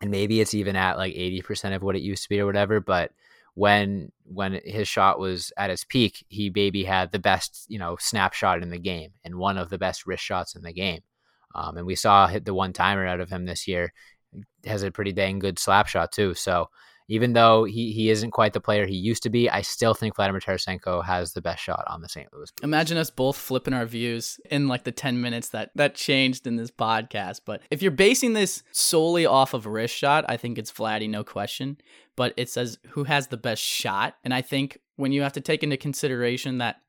and 0.00 0.10
maybe 0.10 0.40
it's 0.40 0.54
even 0.54 0.74
at 0.74 0.98
like 0.98 1.14
80% 1.14 1.74
of 1.74 1.82
what 1.82 1.94
it 1.94 2.02
used 2.02 2.24
to 2.24 2.28
be 2.28 2.40
or 2.40 2.46
whatever, 2.46 2.80
but 2.80 3.12
when 3.54 4.10
when 4.24 4.60
his 4.64 4.88
shot 4.88 5.20
was 5.20 5.52
at 5.56 5.70
its 5.70 5.84
peak, 5.84 6.24
he 6.28 6.50
maybe 6.52 6.82
had 6.82 7.12
the 7.12 7.20
best, 7.20 7.66
you 7.68 7.78
know, 7.78 7.96
snapshot 8.00 8.60
in 8.60 8.70
the 8.70 8.78
game 8.78 9.12
and 9.22 9.36
one 9.36 9.56
of 9.56 9.70
the 9.70 9.78
best 9.78 10.06
wrist 10.06 10.24
shots 10.24 10.56
in 10.56 10.62
the 10.62 10.72
game. 10.72 11.02
Um, 11.54 11.76
and 11.76 11.86
we 11.86 11.94
saw 11.94 12.26
hit 12.26 12.44
the 12.44 12.54
one 12.54 12.72
timer 12.72 13.06
out 13.06 13.20
of 13.20 13.30
him 13.30 13.44
this 13.44 13.68
year. 13.68 13.92
Has 14.66 14.82
a 14.82 14.90
pretty 14.90 15.12
dang 15.12 15.38
good 15.38 15.60
slap 15.60 15.86
shot 15.86 16.10
too. 16.10 16.34
So 16.34 16.68
even 17.08 17.34
though 17.34 17.64
he, 17.64 17.92
he 17.92 18.10
isn't 18.10 18.30
quite 18.30 18.52
the 18.52 18.60
player 18.60 18.86
he 18.86 18.96
used 18.96 19.22
to 19.24 19.30
be, 19.30 19.50
I 19.50 19.62
still 19.62 19.94
think 19.94 20.16
Vladimir 20.16 20.40
Tarasenko 20.40 21.04
has 21.04 21.32
the 21.32 21.42
best 21.42 21.62
shot 21.62 21.84
on 21.86 22.00
the 22.00 22.08
St. 22.08 22.32
Louis. 22.32 22.50
Blues. 22.50 22.52
Imagine 22.62 22.98
us 22.98 23.10
both 23.10 23.36
flipping 23.36 23.74
our 23.74 23.86
views 23.86 24.40
in 24.50 24.68
like 24.68 24.84
the 24.84 24.92
10 24.92 25.20
minutes 25.20 25.48
that 25.50 25.70
that 25.74 25.94
changed 25.94 26.46
in 26.46 26.56
this 26.56 26.70
podcast. 26.70 27.40
But 27.44 27.62
if 27.70 27.82
you're 27.82 27.90
basing 27.90 28.32
this 28.32 28.62
solely 28.72 29.26
off 29.26 29.54
of 29.54 29.66
wrist 29.66 29.94
shot, 29.94 30.24
I 30.28 30.36
think 30.36 30.58
it's 30.58 30.72
Vladdy, 30.72 31.08
no 31.08 31.24
question. 31.24 31.78
But 32.16 32.34
it 32.36 32.48
says 32.48 32.78
who 32.90 33.04
has 33.04 33.28
the 33.28 33.36
best 33.36 33.62
shot. 33.62 34.16
And 34.24 34.32
I 34.32 34.42
think 34.42 34.78
when 34.96 35.12
you 35.12 35.22
have 35.22 35.32
to 35.34 35.40
take 35.40 35.62
into 35.62 35.76
consideration 35.76 36.58
that 36.58 36.80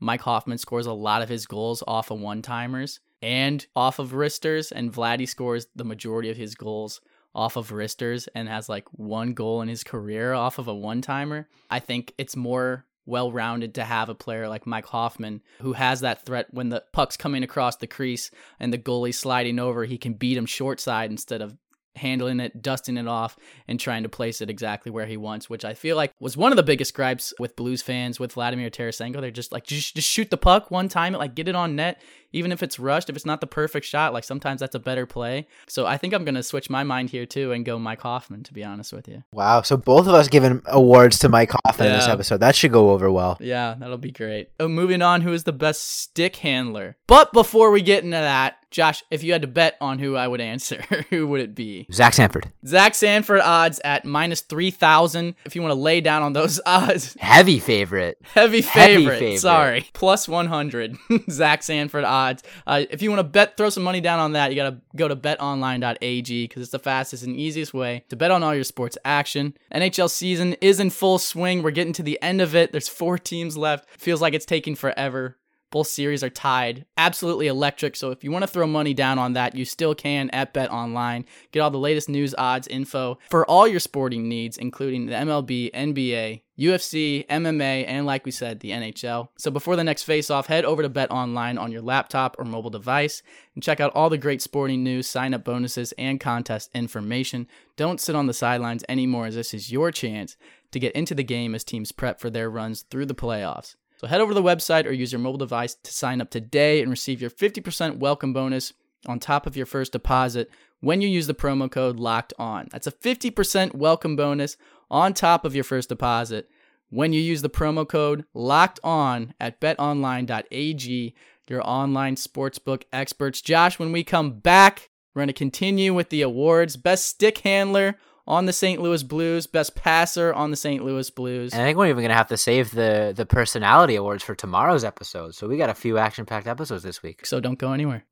Mike 0.00 0.22
Hoffman 0.22 0.58
scores 0.58 0.86
a 0.86 0.92
lot 0.92 1.22
of 1.22 1.28
his 1.28 1.46
goals 1.46 1.82
off 1.86 2.10
of 2.10 2.20
one 2.20 2.42
timers 2.42 3.00
and 3.22 3.64
off 3.76 4.00
of 4.00 4.14
wristers, 4.14 4.72
and 4.72 4.92
Vladdy 4.92 5.28
scores 5.28 5.68
the 5.76 5.84
majority 5.84 6.28
of 6.28 6.36
his 6.36 6.56
goals 6.56 7.00
off 7.34 7.56
of 7.56 7.72
wristers 7.72 8.28
and 8.34 8.48
has 8.48 8.68
like 8.68 8.86
one 8.92 9.34
goal 9.34 9.62
in 9.62 9.68
his 9.68 9.84
career 9.84 10.32
off 10.32 10.58
of 10.58 10.68
a 10.68 10.74
one 10.74 11.00
timer. 11.00 11.48
I 11.70 11.78
think 11.78 12.14
it's 12.18 12.36
more 12.36 12.84
well 13.04 13.32
rounded 13.32 13.74
to 13.74 13.84
have 13.84 14.08
a 14.08 14.14
player 14.14 14.48
like 14.48 14.66
Mike 14.66 14.86
Hoffman 14.86 15.42
who 15.60 15.72
has 15.72 16.00
that 16.00 16.24
threat 16.24 16.46
when 16.52 16.68
the 16.68 16.84
puck's 16.92 17.16
coming 17.16 17.42
across 17.42 17.76
the 17.76 17.86
crease 17.86 18.30
and 18.60 18.72
the 18.72 18.78
goalie 18.78 19.14
sliding 19.14 19.58
over, 19.58 19.84
he 19.84 19.98
can 19.98 20.14
beat 20.14 20.36
him 20.36 20.46
short 20.46 20.80
side 20.80 21.10
instead 21.10 21.42
of 21.42 21.56
handling 21.96 22.40
it, 22.40 22.62
dusting 22.62 22.96
it 22.96 23.08
off, 23.08 23.36
and 23.68 23.78
trying 23.78 24.02
to 24.02 24.08
place 24.08 24.40
it 24.40 24.50
exactly 24.50 24.90
where 24.90 25.06
he 25.06 25.16
wants, 25.16 25.50
which 25.50 25.64
I 25.64 25.74
feel 25.74 25.96
like 25.96 26.12
was 26.20 26.36
one 26.36 26.52
of 26.52 26.56
the 26.56 26.62
biggest 26.62 26.94
gripes 26.94 27.34
with 27.38 27.56
Blues 27.56 27.82
fans 27.82 28.18
with 28.18 28.32
Vladimir 28.32 28.70
Tarasenko. 28.70 29.20
They're 29.20 29.30
just 29.30 29.52
like, 29.52 29.66
just, 29.66 29.94
just 29.94 30.08
shoot 30.08 30.30
the 30.30 30.36
puck 30.36 30.70
one 30.70 30.88
time, 30.88 31.12
like 31.12 31.34
get 31.34 31.48
it 31.48 31.54
on 31.54 31.76
net, 31.76 32.00
even 32.32 32.52
if 32.52 32.62
it's 32.62 32.78
rushed, 32.78 33.10
if 33.10 33.16
it's 33.16 33.26
not 33.26 33.40
the 33.40 33.46
perfect 33.46 33.86
shot, 33.86 34.12
like 34.12 34.24
sometimes 34.24 34.60
that's 34.60 34.74
a 34.74 34.78
better 34.80 35.06
play. 35.06 35.46
So 35.68 35.86
I 35.86 35.96
think 35.96 36.14
I'm 36.14 36.24
going 36.24 36.34
to 36.34 36.42
switch 36.42 36.70
my 36.70 36.82
mind 36.84 37.10
here 37.10 37.26
too 37.26 37.52
and 37.52 37.64
go 37.64 37.78
Mike 37.78 38.00
Hoffman, 38.02 38.42
to 38.44 38.52
be 38.54 38.64
honest 38.64 38.92
with 38.92 39.08
you. 39.08 39.22
Wow. 39.32 39.62
So 39.62 39.76
both 39.76 40.06
of 40.06 40.14
us 40.14 40.28
giving 40.28 40.62
awards 40.66 41.18
to 41.20 41.28
Mike 41.28 41.52
Hoffman 41.64 41.88
in 41.88 41.94
this 41.94 42.08
episode. 42.08 42.38
That 42.38 42.54
should 42.54 42.72
go 42.72 42.90
over 42.90 43.10
well. 43.10 43.36
Yeah, 43.40 43.74
that'll 43.78 43.98
be 43.98 44.10
great. 44.12 44.50
Oh, 44.60 44.68
moving 44.68 45.02
on, 45.02 45.20
who 45.20 45.32
is 45.32 45.44
the 45.44 45.52
best 45.52 45.82
stick 45.82 46.36
handler? 46.36 46.96
But 47.06 47.32
before 47.32 47.70
we 47.70 47.82
get 47.82 48.04
into 48.04 48.16
that, 48.16 48.56
Josh, 48.70 49.04
if 49.10 49.22
you 49.22 49.32
had 49.32 49.42
to 49.42 49.48
bet 49.48 49.76
on 49.82 49.98
who 49.98 50.16
I 50.16 50.26
would 50.26 50.40
answer, 50.40 50.80
who 51.10 51.26
would 51.26 51.42
it 51.42 51.54
be? 51.54 51.86
Zach 51.92 52.14
Sanford, 52.14 52.50
Zach 52.66 52.94
Sanford 52.94 53.40
odds 53.42 53.80
at 53.84 54.06
minus 54.06 54.40
3,000. 54.40 55.34
If 55.44 55.54
you 55.54 55.60
want 55.60 55.72
to 55.72 55.78
lay 55.78 56.00
down 56.00 56.22
on 56.22 56.32
those 56.32 56.58
odds, 56.66 57.14
heavy 57.20 57.58
favorite. 57.58 58.16
heavy 58.22 58.62
Heavy 58.62 58.94
favorite. 58.96 59.18
favorite. 59.18 59.38
Sorry. 59.40 59.86
Plus 59.92 60.26
100. 60.26 60.96
Zach 61.30 61.62
Sanford 61.62 62.04
odds. 62.04 62.21
Uh, 62.66 62.84
if 62.90 63.02
you 63.02 63.10
want 63.10 63.20
to 63.20 63.24
bet, 63.24 63.56
throw 63.56 63.70
some 63.70 63.82
money 63.82 64.00
down 64.00 64.18
on 64.18 64.32
that, 64.32 64.50
you 64.50 64.56
got 64.56 64.70
to 64.70 64.78
go 64.96 65.08
to 65.08 65.16
betonline.ag 65.16 66.44
because 66.44 66.62
it's 66.62 66.72
the 66.72 66.78
fastest 66.78 67.24
and 67.24 67.36
easiest 67.36 67.74
way 67.74 68.04
to 68.08 68.16
bet 68.16 68.30
on 68.30 68.42
all 68.42 68.54
your 68.54 68.64
sports 68.64 68.96
action. 69.04 69.54
NHL 69.74 70.10
season 70.10 70.54
is 70.60 70.80
in 70.80 70.90
full 70.90 71.18
swing. 71.18 71.62
We're 71.62 71.70
getting 71.70 71.92
to 71.94 72.02
the 72.02 72.20
end 72.22 72.40
of 72.40 72.54
it. 72.54 72.72
There's 72.72 72.88
four 72.88 73.18
teams 73.18 73.56
left. 73.56 73.88
Feels 74.00 74.20
like 74.20 74.34
it's 74.34 74.46
taking 74.46 74.74
forever. 74.74 75.36
Both 75.72 75.88
series 75.88 76.22
are 76.22 76.30
tied. 76.30 76.84
Absolutely 76.98 77.46
electric. 77.46 77.96
So 77.96 78.10
if 78.10 78.22
you 78.22 78.30
want 78.30 78.42
to 78.42 78.46
throw 78.46 78.66
money 78.66 78.92
down 78.92 79.18
on 79.18 79.32
that, 79.32 79.56
you 79.56 79.64
still 79.64 79.94
can 79.94 80.28
at 80.30 80.52
Bet 80.52 80.70
Online. 80.70 81.24
Get 81.50 81.60
all 81.60 81.70
the 81.70 81.78
latest 81.78 82.10
news, 82.10 82.34
odds, 82.36 82.68
info 82.68 83.18
for 83.30 83.44
all 83.46 83.66
your 83.66 83.80
sporting 83.80 84.28
needs, 84.28 84.58
including 84.58 85.06
the 85.06 85.14
MLB, 85.14 85.72
NBA, 85.72 86.42
UFC, 86.58 87.26
MMA, 87.26 87.86
and 87.88 88.04
like 88.04 88.26
we 88.26 88.30
said, 88.30 88.60
the 88.60 88.70
NHL. 88.70 89.28
So 89.38 89.50
before 89.50 89.74
the 89.74 89.82
next 89.82 90.02
face 90.02 90.28
off, 90.28 90.46
head 90.46 90.66
over 90.66 90.82
to 90.82 90.90
Bet 90.90 91.10
Online 91.10 91.56
on 91.56 91.72
your 91.72 91.80
laptop 91.80 92.36
or 92.38 92.44
mobile 92.44 92.68
device 92.68 93.22
and 93.54 93.64
check 93.64 93.80
out 93.80 93.92
all 93.94 94.10
the 94.10 94.18
great 94.18 94.42
sporting 94.42 94.84
news, 94.84 95.08
sign 95.08 95.32
up 95.32 95.42
bonuses, 95.42 95.92
and 95.92 96.20
contest 96.20 96.70
information. 96.74 97.48
Don't 97.78 98.00
sit 98.00 98.14
on 98.14 98.26
the 98.26 98.34
sidelines 98.34 98.84
anymore, 98.90 99.24
as 99.24 99.36
this 99.36 99.54
is 99.54 99.72
your 99.72 99.90
chance 99.90 100.36
to 100.70 100.78
get 100.78 100.94
into 100.94 101.14
the 101.14 101.24
game 101.24 101.54
as 101.54 101.64
teams 101.64 101.92
prep 101.92 102.20
for 102.20 102.28
their 102.28 102.50
runs 102.50 102.82
through 102.82 103.06
the 103.06 103.14
playoffs. 103.14 103.74
So 104.02 104.08
head 104.08 104.20
over 104.20 104.32
to 104.32 104.34
the 104.34 104.42
website 104.42 104.84
or 104.84 104.90
use 104.90 105.12
your 105.12 105.20
mobile 105.20 105.38
device 105.38 105.76
to 105.76 105.92
sign 105.92 106.20
up 106.20 106.28
today 106.28 106.82
and 106.82 106.90
receive 106.90 107.20
your 107.20 107.30
50% 107.30 107.98
welcome 107.98 108.32
bonus 108.32 108.72
on 109.06 109.20
top 109.20 109.46
of 109.46 109.56
your 109.56 109.64
first 109.64 109.92
deposit 109.92 110.50
when 110.80 111.00
you 111.00 111.08
use 111.08 111.28
the 111.28 111.34
promo 111.34 111.70
code 111.70 112.00
locked 112.00 112.32
on. 112.36 112.66
That's 112.72 112.88
a 112.88 112.92
50% 112.92 113.76
welcome 113.76 114.16
bonus 114.16 114.56
on 114.90 115.14
top 115.14 115.44
of 115.44 115.54
your 115.54 115.62
first 115.62 115.88
deposit 115.88 116.48
when 116.90 117.12
you 117.12 117.20
use 117.20 117.42
the 117.42 117.48
promo 117.48 117.88
code 117.88 118.24
locked 118.34 118.80
on 118.82 119.34
at 119.38 119.60
betonline.ag, 119.60 121.14
your 121.48 121.62
online 121.64 122.16
sportsbook 122.16 122.82
experts. 122.92 123.40
Josh, 123.40 123.78
when 123.78 123.92
we 123.92 124.02
come 124.02 124.40
back, 124.40 124.90
we're 125.14 125.20
going 125.20 125.28
to 125.28 125.32
continue 125.32 125.94
with 125.94 126.08
the 126.08 126.22
awards. 126.22 126.76
Best 126.76 127.04
stick 127.04 127.38
handler 127.38 127.96
on 128.26 128.46
the 128.46 128.52
St. 128.52 128.80
Louis 128.80 129.02
Blues, 129.02 129.46
best 129.46 129.74
passer 129.74 130.32
on 130.32 130.50
the 130.50 130.56
St. 130.56 130.84
Louis 130.84 131.10
Blues. 131.10 131.52
And 131.52 131.62
I 131.62 131.64
think 131.64 131.78
we're 131.78 131.88
even 131.88 132.02
gonna 132.02 132.14
have 132.14 132.28
to 132.28 132.36
save 132.36 132.70
the 132.72 133.12
the 133.14 133.26
personality 133.26 133.96
awards 133.96 134.22
for 134.22 134.34
tomorrow's 134.34 134.84
episode. 134.84 135.34
So 135.34 135.48
we 135.48 135.56
got 135.56 135.70
a 135.70 135.74
few 135.74 135.98
action 135.98 136.24
packed 136.26 136.46
episodes 136.46 136.82
this 136.82 137.02
week. 137.02 137.26
so 137.26 137.40
don't 137.40 137.58
go 137.58 137.72
anywhere. 137.72 138.04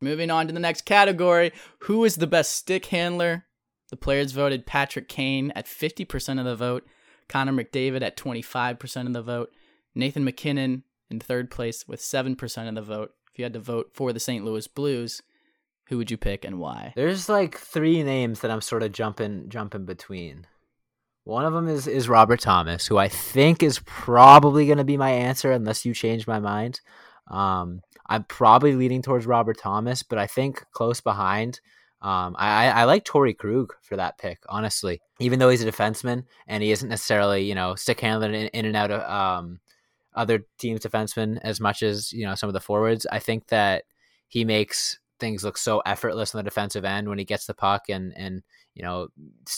Moving 0.00 0.30
on 0.30 0.46
to 0.46 0.52
the 0.52 0.60
next 0.60 0.84
category 0.84 1.52
Who 1.80 2.04
is 2.04 2.16
the 2.16 2.26
best 2.26 2.52
stick 2.52 2.86
handler? 2.86 3.46
The 3.90 3.96
players 3.96 4.32
voted 4.32 4.66
Patrick 4.66 5.08
Kane 5.08 5.52
at 5.54 5.66
50% 5.66 6.40
of 6.40 6.44
the 6.44 6.56
vote, 6.56 6.86
Connor 7.28 7.52
McDavid 7.52 8.02
at 8.02 8.16
25% 8.16 9.06
of 9.06 9.12
the 9.12 9.22
vote, 9.22 9.52
Nathan 9.94 10.24
MacKinnon 10.24 10.82
in 11.08 11.20
third 11.20 11.50
place 11.52 11.86
with 11.86 12.00
7% 12.00 12.68
of 12.68 12.74
the 12.74 12.82
vote. 12.82 13.12
If 13.32 13.38
you 13.38 13.44
had 13.44 13.52
to 13.52 13.60
vote 13.60 13.90
for 13.94 14.12
the 14.12 14.18
St. 14.18 14.44
Louis 14.44 14.66
Blues, 14.66 15.22
who 15.88 15.98
would 15.98 16.10
you 16.10 16.16
pick 16.16 16.44
and 16.44 16.58
why? 16.58 16.92
There's 16.96 17.28
like 17.28 17.58
three 17.58 18.02
names 18.02 18.40
that 18.40 18.50
I'm 18.50 18.60
sort 18.60 18.82
of 18.82 18.92
jumping 18.92 19.48
jumping 19.48 19.84
between. 19.84 20.46
One 21.24 21.44
of 21.44 21.52
them 21.52 21.68
is 21.68 21.86
is 21.86 22.08
Robert 22.08 22.40
Thomas, 22.40 22.86
who 22.86 22.98
I 22.98 23.08
think 23.08 23.62
is 23.62 23.80
probably 23.80 24.66
going 24.66 24.78
to 24.78 24.84
be 24.84 24.96
my 24.96 25.10
answer 25.10 25.52
unless 25.52 25.84
you 25.84 25.94
change 25.94 26.26
my 26.26 26.38
mind. 26.38 26.80
Um, 27.28 27.82
I'm 28.08 28.24
probably 28.24 28.74
leaning 28.74 29.02
towards 29.02 29.26
Robert 29.26 29.58
Thomas, 29.58 30.02
but 30.02 30.18
I 30.18 30.26
think 30.26 30.64
close 30.72 31.00
behind. 31.00 31.60
Um, 32.02 32.36
I, 32.38 32.68
I 32.68 32.84
like 32.84 33.04
Torey 33.04 33.36
Krug 33.36 33.74
for 33.82 33.96
that 33.96 34.18
pick, 34.18 34.38
honestly. 34.48 35.00
Even 35.18 35.38
though 35.38 35.48
he's 35.48 35.64
a 35.64 35.70
defenseman 35.70 36.24
and 36.46 36.62
he 36.62 36.70
isn't 36.70 36.88
necessarily 36.88 37.42
you 37.44 37.54
know 37.54 37.74
stick 37.74 38.00
handling 38.00 38.34
in, 38.34 38.48
in 38.48 38.64
and 38.64 38.76
out 38.76 38.90
of 38.90 39.02
um, 39.10 39.60
other 40.14 40.46
teams' 40.58 40.84
defensemen 40.84 41.38
as 41.42 41.60
much 41.60 41.82
as 41.82 42.12
you 42.12 42.24
know 42.24 42.34
some 42.34 42.48
of 42.48 42.54
the 42.54 42.60
forwards, 42.60 43.06
I 43.10 43.18
think 43.18 43.48
that 43.48 43.84
he 44.28 44.44
makes 44.44 44.98
things 45.18 45.44
look 45.44 45.56
so 45.58 45.80
effortless 45.86 46.34
on 46.34 46.38
the 46.38 46.48
defensive 46.48 46.84
end 46.84 47.08
when 47.08 47.18
he 47.18 47.24
gets 47.24 47.46
the 47.46 47.54
puck 47.54 47.88
and 47.88 48.12
and 48.16 48.42
you 48.74 48.82
know 48.82 49.08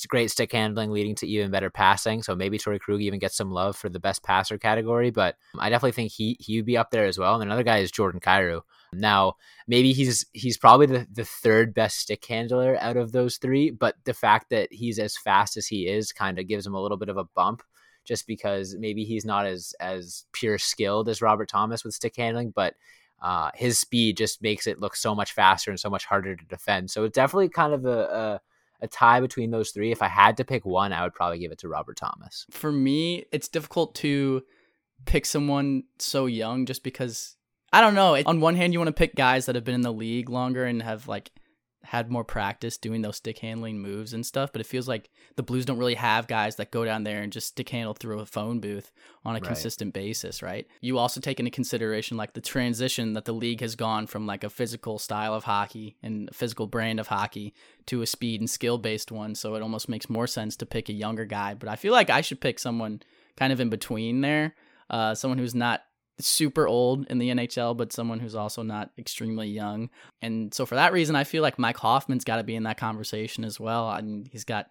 great 0.09 0.31
stick 0.31 0.53
handling 0.53 0.91
leading 0.91 1.15
to 1.17 1.27
even 1.27 1.51
better 1.51 1.71
passing. 1.71 2.23
So 2.23 2.35
maybe 2.35 2.59
Torey 2.59 2.81
Krug 2.81 3.01
even 3.01 3.19
gets 3.19 3.37
some 3.37 3.51
love 3.51 3.77
for 3.77 3.89
the 3.89 4.01
best 4.01 4.23
passer 4.23 4.59
category, 4.59 5.11
but 5.11 5.37
I 5.59 5.71
definitely 5.71 5.93
think 5.93 6.13
he 6.13 6.37
he 6.41 6.57
would 6.57 6.67
be 6.67 6.77
up 6.77 6.91
there 6.91 7.07
as 7.07 7.19
well. 7.19 7.35
And 7.35 7.43
another 7.43 7.63
guy 7.63 7.79
is 7.79 7.91
Jordan 7.91 8.21
Kyrou. 8.21 8.63
Now 8.93 9.35
maybe 9.67 9.93
he's 9.93 10.25
he's 10.33 10.57
probably 10.57 10.87
the, 10.87 11.07
the 11.13 11.25
third 11.25 11.75
best 11.75 11.99
stick 11.99 12.25
handler 12.25 12.77
out 12.81 12.97
of 12.97 13.13
those 13.13 13.37
three, 13.37 13.71
but 13.71 13.97
the 14.05 14.15
fact 14.15 14.51
that 14.51 14.73
he's 14.73 14.99
as 14.99 15.17
fast 15.17 15.57
as 15.57 15.67
he 15.67 15.89
is 15.89 16.13
kind 16.13 16.39
of 16.39 16.47
gives 16.47 16.67
him 16.67 16.75
a 16.75 16.81
little 16.81 16.97
bit 16.97 17.09
of 17.09 17.17
a 17.17 17.25
bump 17.25 17.63
just 18.05 18.27
because 18.27 18.75
maybe 18.79 19.05
he's 19.05 19.27
not 19.27 19.47
as 19.47 19.75
as 19.81 20.25
pure 20.33 20.59
skilled 20.59 21.09
as 21.09 21.21
Robert 21.21 21.49
Thomas 21.49 21.85
with 21.85 21.95
stick 21.95 22.17
handling, 22.17 22.51
but 22.51 22.75
uh, 23.21 23.51
his 23.55 23.79
speed 23.79 24.17
just 24.17 24.43
makes 24.43 24.67
it 24.67 24.81
look 24.81 24.97
so 24.97 25.15
much 25.15 25.33
faster 25.33 25.71
and 25.71 25.81
so 25.81 25.91
much 25.91 26.05
harder 26.05 26.37
to 26.37 26.45
defend. 26.45 26.91
So 26.91 27.05
it's 27.05 27.15
definitely 27.15 27.49
kind 27.49 27.73
of 27.73 27.85
a, 27.85 27.99
a 27.99 28.41
a 28.81 28.89
tie 28.89 29.21
between 29.21 29.51
those 29.51 29.71
three. 29.71 29.91
If 29.91 30.03
I 30.03 30.09
had 30.09 30.37
to 30.37 30.45
pick 30.45 30.65
one, 30.65 30.93
I 30.93 31.03
would 31.03 31.15
probably 31.15 31.39
give 31.39 31.53
it 31.53 31.59
to 31.59 31.69
Robert 31.69 31.97
Thomas. 31.97 32.47
For 32.51 32.71
me, 32.71 33.25
it's 33.33 33.49
difficult 33.49 33.95
to 33.97 34.43
pick 35.05 35.27
someone 35.27 35.85
so 35.99 36.27
young 36.27 36.67
just 36.67 36.83
because 36.83 37.37
I 37.73 37.81
don't 37.81 37.95
know. 37.95 38.17
On 38.27 38.41
one 38.41 38.55
hand, 38.55 38.73
you 38.73 38.79
want 38.79 38.89
to 38.89 38.93
pick 38.93 39.15
guys 39.15 39.47
that 39.47 39.55
have 39.55 39.65
been 39.65 39.75
in 39.75 39.83
the 39.83 39.93
league 39.93 40.29
longer 40.29 40.65
and 40.65 40.83
have 40.83 41.09
like 41.09 41.31
had 41.85 42.11
more 42.11 42.25
practice 42.25 42.77
doing 42.77 43.03
those 43.03 43.17
stick 43.17 43.39
handling 43.39 43.79
moves 43.81 44.13
and 44.13 44.27
stuff, 44.27 44.51
but 44.53 44.61
it 44.61 44.67
feels 44.67 44.89
like 44.89 45.09
the 45.37 45.43
Blues 45.43 45.65
don't 45.65 45.79
really 45.79 45.95
have 45.95 46.27
guys 46.27 46.57
that 46.57 46.71
go 46.71 46.85
down 46.85 47.05
there 47.05 47.23
and 47.23 47.33
just 47.33 47.47
stick 47.49 47.69
handle 47.71 47.95
through 47.95 48.19
a 48.21 48.27
phone 48.27 48.61
booth 48.61 48.93
on 49.25 49.35
a 49.35 49.39
Right. 49.39 49.45
consistent 49.47 49.95
basis, 49.95 50.43
right? 50.43 50.67
You 50.81 50.99
also 50.99 51.21
take 51.21 51.39
into 51.39 51.51
consideration 51.51 52.17
like 52.17 52.33
the 52.35 52.41
transition 52.41 53.13
that 53.15 53.25
the 53.25 53.33
league 53.33 53.61
has 53.61 53.77
gone 53.77 54.07
from 54.07 54.27
like 54.27 54.45
a 54.45 54.51
physical 54.51 54.99
style 54.99 55.33
of 55.35 55.45
hockey 55.45 55.97
and 56.03 56.29
a 56.29 56.35
physical 56.35 56.67
brand 56.67 57.01
of 57.01 57.07
hockey 57.09 57.55
to 57.87 58.03
a 58.03 58.07
speed 58.07 58.41
and 58.41 58.51
skill 58.51 58.77
based 58.79 59.11
one, 59.13 59.35
so 59.35 59.55
it 59.55 59.63
almost 59.63 59.89
makes 59.89 60.11
more 60.11 60.27
sense 60.27 60.57
to 60.57 60.67
pick 60.67 60.89
a 60.89 60.93
younger 60.93 61.25
guy, 61.25 61.55
but 61.55 61.69
I 61.69 61.77
feel 61.77 61.93
like 61.93 62.11
I 62.11 62.21
should 62.21 62.41
pick 62.41 62.59
someone 62.59 63.01
kind 63.37 63.53
of 63.53 63.61
in 63.61 63.71
between 63.71 64.21
there, 64.21 64.55
uh 64.91 65.15
someone 65.15 65.39
who's 65.39 65.55
not 65.55 65.83
super 66.21 66.67
old 66.67 67.07
in 67.07 67.19
the 67.19 67.31
NHL, 67.31 67.77
but 67.77 67.93
someone 67.93 68.21
who's 68.21 68.35
also 68.35 68.63
not 68.63 68.91
extremely 68.99 69.49
young. 69.49 69.91
And 70.23 70.53
so 70.53 70.67
for 70.67 70.75
that 70.75 70.93
reason, 70.93 71.17
I 71.17 71.25
feel 71.25 71.43
like 71.43 71.59
Mike 71.59 71.77
Hoffman's 71.79 72.25
got 72.25 72.37
to 72.37 72.45
be 72.45 72.57
in 72.57 72.65
that 72.65 72.79
conversation 72.79 73.45
as 73.45 73.61
well. 73.61 73.87
I 73.87 74.01
mean, 74.01 74.29
he's 74.31 74.45
got 74.45 74.69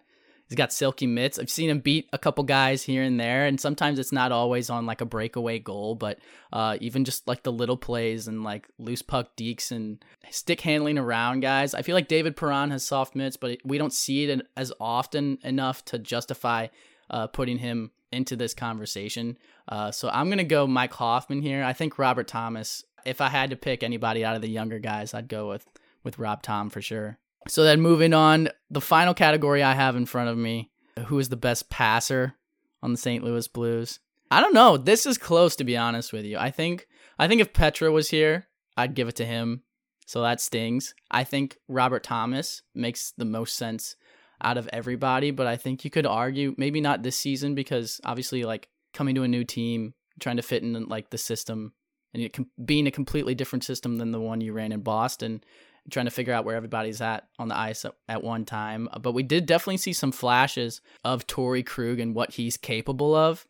he's 0.48 0.56
got 0.56 0.72
silky 0.72 1.06
mitts. 1.06 1.38
I've 1.38 1.50
seen 1.50 1.70
him 1.70 1.80
beat 1.80 2.08
a 2.12 2.18
couple 2.18 2.44
guys 2.44 2.82
here 2.82 3.02
and 3.02 3.18
there, 3.20 3.46
and 3.46 3.60
sometimes 3.60 3.98
it's 3.98 4.12
not 4.12 4.32
always 4.32 4.70
on 4.70 4.86
like 4.86 5.00
a 5.00 5.06
breakaway 5.06 5.58
goal, 5.58 5.94
but 5.94 6.18
uh, 6.52 6.76
even 6.80 7.04
just 7.04 7.28
like 7.28 7.42
the 7.42 7.52
little 7.52 7.76
plays 7.76 8.28
and 8.28 8.42
like 8.42 8.68
loose 8.78 9.02
puck 9.02 9.36
dekes 9.36 9.70
and 9.70 10.02
stick 10.30 10.60
handling 10.60 10.98
around 10.98 11.40
guys. 11.40 11.74
I 11.74 11.82
feel 11.82 11.94
like 11.94 12.08
David 12.08 12.36
Perron 12.36 12.70
has 12.70 12.84
soft 12.84 13.14
mitts, 13.14 13.36
but 13.36 13.58
we 13.64 13.78
don't 13.78 13.92
see 13.92 14.24
it 14.24 14.46
as 14.56 14.72
often 14.80 15.38
enough 15.42 15.84
to 15.86 15.98
justify 15.98 16.68
uh, 17.10 17.26
putting 17.26 17.58
him 17.58 17.90
into 18.12 18.36
this 18.36 18.54
conversation. 18.54 19.38
Uh, 19.66 19.90
so 19.90 20.08
I'm 20.08 20.28
gonna 20.28 20.44
go 20.44 20.66
Mike 20.66 20.94
Hoffman 20.94 21.42
here. 21.42 21.62
I 21.62 21.72
think 21.72 21.98
Robert 21.98 22.28
Thomas. 22.28 22.84
If 23.04 23.20
I 23.20 23.28
had 23.28 23.50
to 23.50 23.56
pick 23.56 23.82
anybody 23.82 24.24
out 24.24 24.36
of 24.36 24.42
the 24.42 24.48
younger 24.48 24.78
guys, 24.78 25.14
I'd 25.14 25.28
go 25.28 25.48
with 25.48 25.66
with 26.04 26.18
Rob 26.18 26.42
Tom 26.42 26.70
for 26.70 26.82
sure. 26.82 27.18
So 27.48 27.64
then 27.64 27.80
moving 27.80 28.12
on, 28.12 28.50
the 28.70 28.80
final 28.80 29.14
category 29.14 29.62
I 29.62 29.74
have 29.74 29.96
in 29.96 30.06
front 30.06 30.30
of 30.30 30.36
me: 30.36 30.70
who 31.06 31.18
is 31.18 31.28
the 31.28 31.36
best 31.36 31.70
passer 31.70 32.34
on 32.82 32.92
the 32.92 32.98
St. 32.98 33.22
Louis 33.24 33.48
Blues? 33.48 34.00
I 34.30 34.40
don't 34.40 34.54
know. 34.54 34.76
This 34.76 35.06
is 35.06 35.16
close 35.16 35.56
to 35.56 35.64
be 35.64 35.76
honest 35.76 36.12
with 36.12 36.24
you. 36.24 36.38
I 36.38 36.50
think 36.50 36.86
I 37.18 37.28
think 37.28 37.40
if 37.40 37.52
Petro 37.52 37.90
was 37.90 38.10
here, 38.10 38.46
I'd 38.76 38.94
give 38.94 39.08
it 39.08 39.16
to 39.16 39.24
him. 39.24 39.62
So 40.06 40.22
that 40.22 40.40
stings. 40.40 40.94
I 41.10 41.24
think 41.24 41.58
Robert 41.68 42.02
Thomas 42.02 42.62
makes 42.74 43.12
the 43.16 43.26
most 43.26 43.56
sense 43.56 43.94
out 44.42 44.58
of 44.58 44.68
everybody, 44.72 45.30
but 45.30 45.46
I 45.46 45.56
think 45.56 45.84
you 45.84 45.90
could 45.90 46.06
argue 46.06 46.54
maybe 46.56 46.80
not 46.80 47.02
this 47.02 47.16
season 47.16 47.54
because 47.54 48.00
obviously 48.04 48.44
like 48.44 48.68
coming 48.94 49.14
to 49.14 49.22
a 49.22 49.28
new 49.28 49.44
team, 49.44 49.94
trying 50.20 50.36
to 50.36 50.42
fit 50.42 50.62
in 50.62 50.88
like 50.88 51.10
the 51.10 51.18
system 51.18 51.72
and 52.14 52.22
it 52.22 52.32
com- 52.32 52.50
being 52.64 52.86
a 52.86 52.90
completely 52.90 53.34
different 53.34 53.64
system 53.64 53.96
than 53.96 54.12
the 54.12 54.20
one 54.20 54.40
you 54.40 54.52
ran 54.52 54.72
in 54.72 54.80
Boston, 54.80 55.42
trying 55.90 56.06
to 56.06 56.10
figure 56.10 56.32
out 56.32 56.44
where 56.44 56.56
everybody's 56.56 57.00
at 57.00 57.28
on 57.38 57.48
the 57.48 57.56
ice 57.56 57.84
at, 57.84 57.94
at 58.08 58.22
one 58.22 58.44
time. 58.44 58.88
But 59.00 59.12
we 59.12 59.22
did 59.22 59.46
definitely 59.46 59.78
see 59.78 59.92
some 59.92 60.12
flashes 60.12 60.80
of 61.04 61.26
Torey 61.26 61.64
Krug 61.64 62.00
and 62.00 62.14
what 62.14 62.32
he's 62.32 62.56
capable 62.56 63.14
of. 63.14 63.46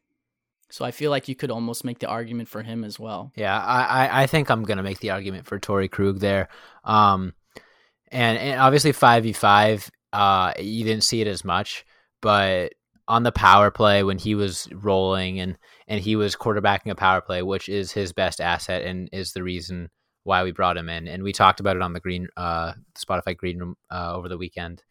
So 0.70 0.84
I 0.84 0.90
feel 0.90 1.10
like 1.10 1.28
you 1.28 1.34
could 1.34 1.50
almost 1.50 1.84
make 1.84 1.98
the 1.98 2.08
argument 2.08 2.48
for 2.48 2.62
him 2.62 2.84
as 2.84 2.98
well. 3.00 3.32
Yeah, 3.34 3.58
I, 3.58 4.24
I, 4.24 4.26
think 4.26 4.50
I'm 4.50 4.64
gonna 4.64 4.82
make 4.82 5.00
the 5.00 5.10
argument 5.10 5.46
for 5.46 5.58
Torey 5.58 5.90
Krug 5.90 6.20
there. 6.20 6.48
Um, 6.84 7.32
and 8.10 8.38
and 8.38 8.60
obviously 8.60 8.92
five 8.92 9.22
v 9.22 9.32
five, 9.32 9.90
uh, 10.12 10.52
you 10.58 10.84
didn't 10.84 11.04
see 11.04 11.20
it 11.20 11.26
as 11.26 11.44
much, 11.44 11.84
but 12.20 12.72
on 13.06 13.22
the 13.22 13.32
power 13.32 13.70
play 13.70 14.02
when 14.02 14.18
he 14.18 14.34
was 14.34 14.68
rolling 14.72 15.40
and 15.40 15.56
and 15.86 16.00
he 16.00 16.16
was 16.16 16.36
quarterbacking 16.36 16.90
a 16.90 16.94
power 16.94 17.20
play, 17.20 17.42
which 17.42 17.68
is 17.68 17.92
his 17.92 18.12
best 18.12 18.40
asset 18.40 18.82
and 18.82 19.08
is 19.12 19.32
the 19.32 19.42
reason 19.42 19.88
why 20.24 20.44
we 20.44 20.52
brought 20.52 20.76
him 20.76 20.90
in. 20.90 21.08
And 21.08 21.22
we 21.22 21.32
talked 21.32 21.60
about 21.60 21.76
it 21.76 21.82
on 21.82 21.94
the 21.94 22.00
green, 22.00 22.28
uh, 22.36 22.74
Spotify 22.98 23.34
green 23.34 23.58
room 23.58 23.76
uh, 23.90 24.14
over 24.14 24.28
the 24.28 24.36
weekend 24.36 24.82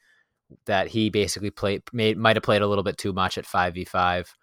that 0.65 0.88
he 0.88 1.10
basically 1.10 1.51
played 1.51 1.84
made 1.93 2.17
might 2.17 2.36
have 2.36 2.43
played 2.43 2.62
a 2.62 2.67
little 2.67 2.84
bit 2.84 2.97
too 2.97 3.13
much 3.13 3.38
at 3.38 3.45
five 3.45 3.75
v 3.75 3.86
five. 3.86 4.34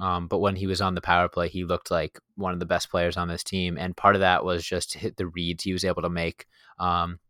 Um, 0.00 0.26
but 0.28 0.38
when 0.38 0.56
he 0.56 0.66
was 0.66 0.80
on 0.80 0.94
the 0.94 1.00
power 1.00 1.28
play, 1.28 1.48
he 1.48 1.64
looked 1.64 1.90
like 1.90 2.18
one 2.36 2.52
of 2.52 2.60
the 2.60 2.66
best 2.66 2.90
players 2.90 3.16
on 3.16 3.28
this 3.28 3.44
team. 3.44 3.78
And 3.78 3.96
part 3.96 4.16
of 4.16 4.20
that 4.20 4.44
was 4.44 4.64
just 4.64 4.94
hit 4.94 5.16
the 5.16 5.28
reads 5.28 5.62
he 5.62 5.72
was 5.72 5.84
able 5.84 6.02
to 6.02 6.08
make, 6.08 6.46
um, 6.80 7.20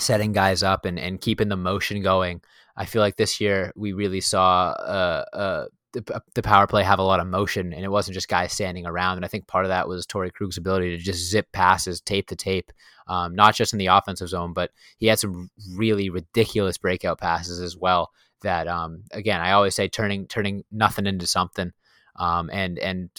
setting 0.00 0.32
guys 0.32 0.62
up 0.62 0.84
and, 0.84 0.98
and 0.98 1.20
keeping 1.20 1.48
the 1.48 1.56
motion 1.56 2.02
going. 2.02 2.40
I 2.76 2.84
feel 2.86 3.02
like 3.02 3.16
this 3.16 3.40
year 3.40 3.72
we 3.76 3.92
really 3.92 4.20
saw 4.20 4.70
uh, 4.70 5.24
uh, 5.32 5.64
the, 5.92 6.22
the 6.34 6.42
power 6.42 6.66
play 6.66 6.82
have 6.82 6.98
a 6.98 7.04
lot 7.04 7.20
of 7.20 7.26
motion, 7.26 7.72
and 7.72 7.84
it 7.84 7.90
wasn't 7.90 8.14
just 8.14 8.28
guys 8.28 8.52
standing 8.52 8.86
around. 8.86 9.16
And 9.16 9.24
I 9.24 9.28
think 9.28 9.46
part 9.46 9.64
of 9.64 9.70
that 9.70 9.88
was 9.88 10.06
Torey 10.06 10.32
Krug's 10.32 10.56
ability 10.56 10.96
to 10.96 11.02
just 11.02 11.30
zip 11.30 11.50
passes 11.52 12.00
tape 12.00 12.28
to 12.28 12.36
tape, 12.36 12.72
um, 13.08 13.34
not 13.34 13.54
just 13.54 13.72
in 13.72 13.78
the 13.78 13.86
offensive 13.86 14.28
zone, 14.28 14.52
but 14.52 14.70
he 14.98 15.06
had 15.06 15.18
some 15.18 15.50
really 15.74 16.10
ridiculous 16.10 16.78
breakout 16.78 17.18
passes 17.18 17.60
as 17.60 17.76
well. 17.76 18.10
That 18.42 18.68
um, 18.68 19.04
again, 19.10 19.40
I 19.40 19.52
always 19.52 19.74
say 19.74 19.88
turning 19.88 20.26
turning 20.26 20.64
nothing 20.70 21.06
into 21.06 21.26
something. 21.26 21.72
Um, 22.16 22.50
and 22.52 22.78
and 22.78 23.10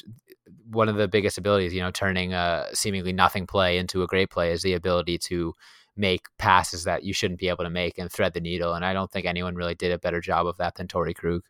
one 0.70 0.90
of 0.90 0.96
the 0.96 1.08
biggest 1.08 1.38
abilities, 1.38 1.74
you 1.74 1.82
know, 1.82 1.92
turning 1.92 2.34
a 2.34 2.68
seemingly 2.74 3.14
nothing 3.14 3.46
play 3.46 3.78
into 3.78 4.04
a 4.04 4.08
great 4.08 4.30
play 4.30 4.52
is 4.52 4.62
the 4.62 4.74
ability 4.74 5.18
to 5.18 5.54
make 5.96 6.26
passes 6.38 6.84
that 6.86 7.04
you 7.04 7.14
shouldn't 7.14 7.40
be 7.40 7.50
able 7.50 7.64
to 7.64 7.70
make 7.70 7.98
and 7.98 8.12
thread 8.12 8.34
the 8.34 8.40
needle. 8.40 8.74
And 8.74 8.86
I 8.86 8.94
don't 8.94 9.12
think 9.12 9.26
anyone 9.26 9.56
really 9.56 9.76
did 9.76 9.92
a 9.92 10.00
better 10.00 10.22
job 10.22 10.48
of 10.48 10.58
that 10.58 10.76
than 10.76 10.88
Torey 10.88 11.16
Krug. 11.16 11.42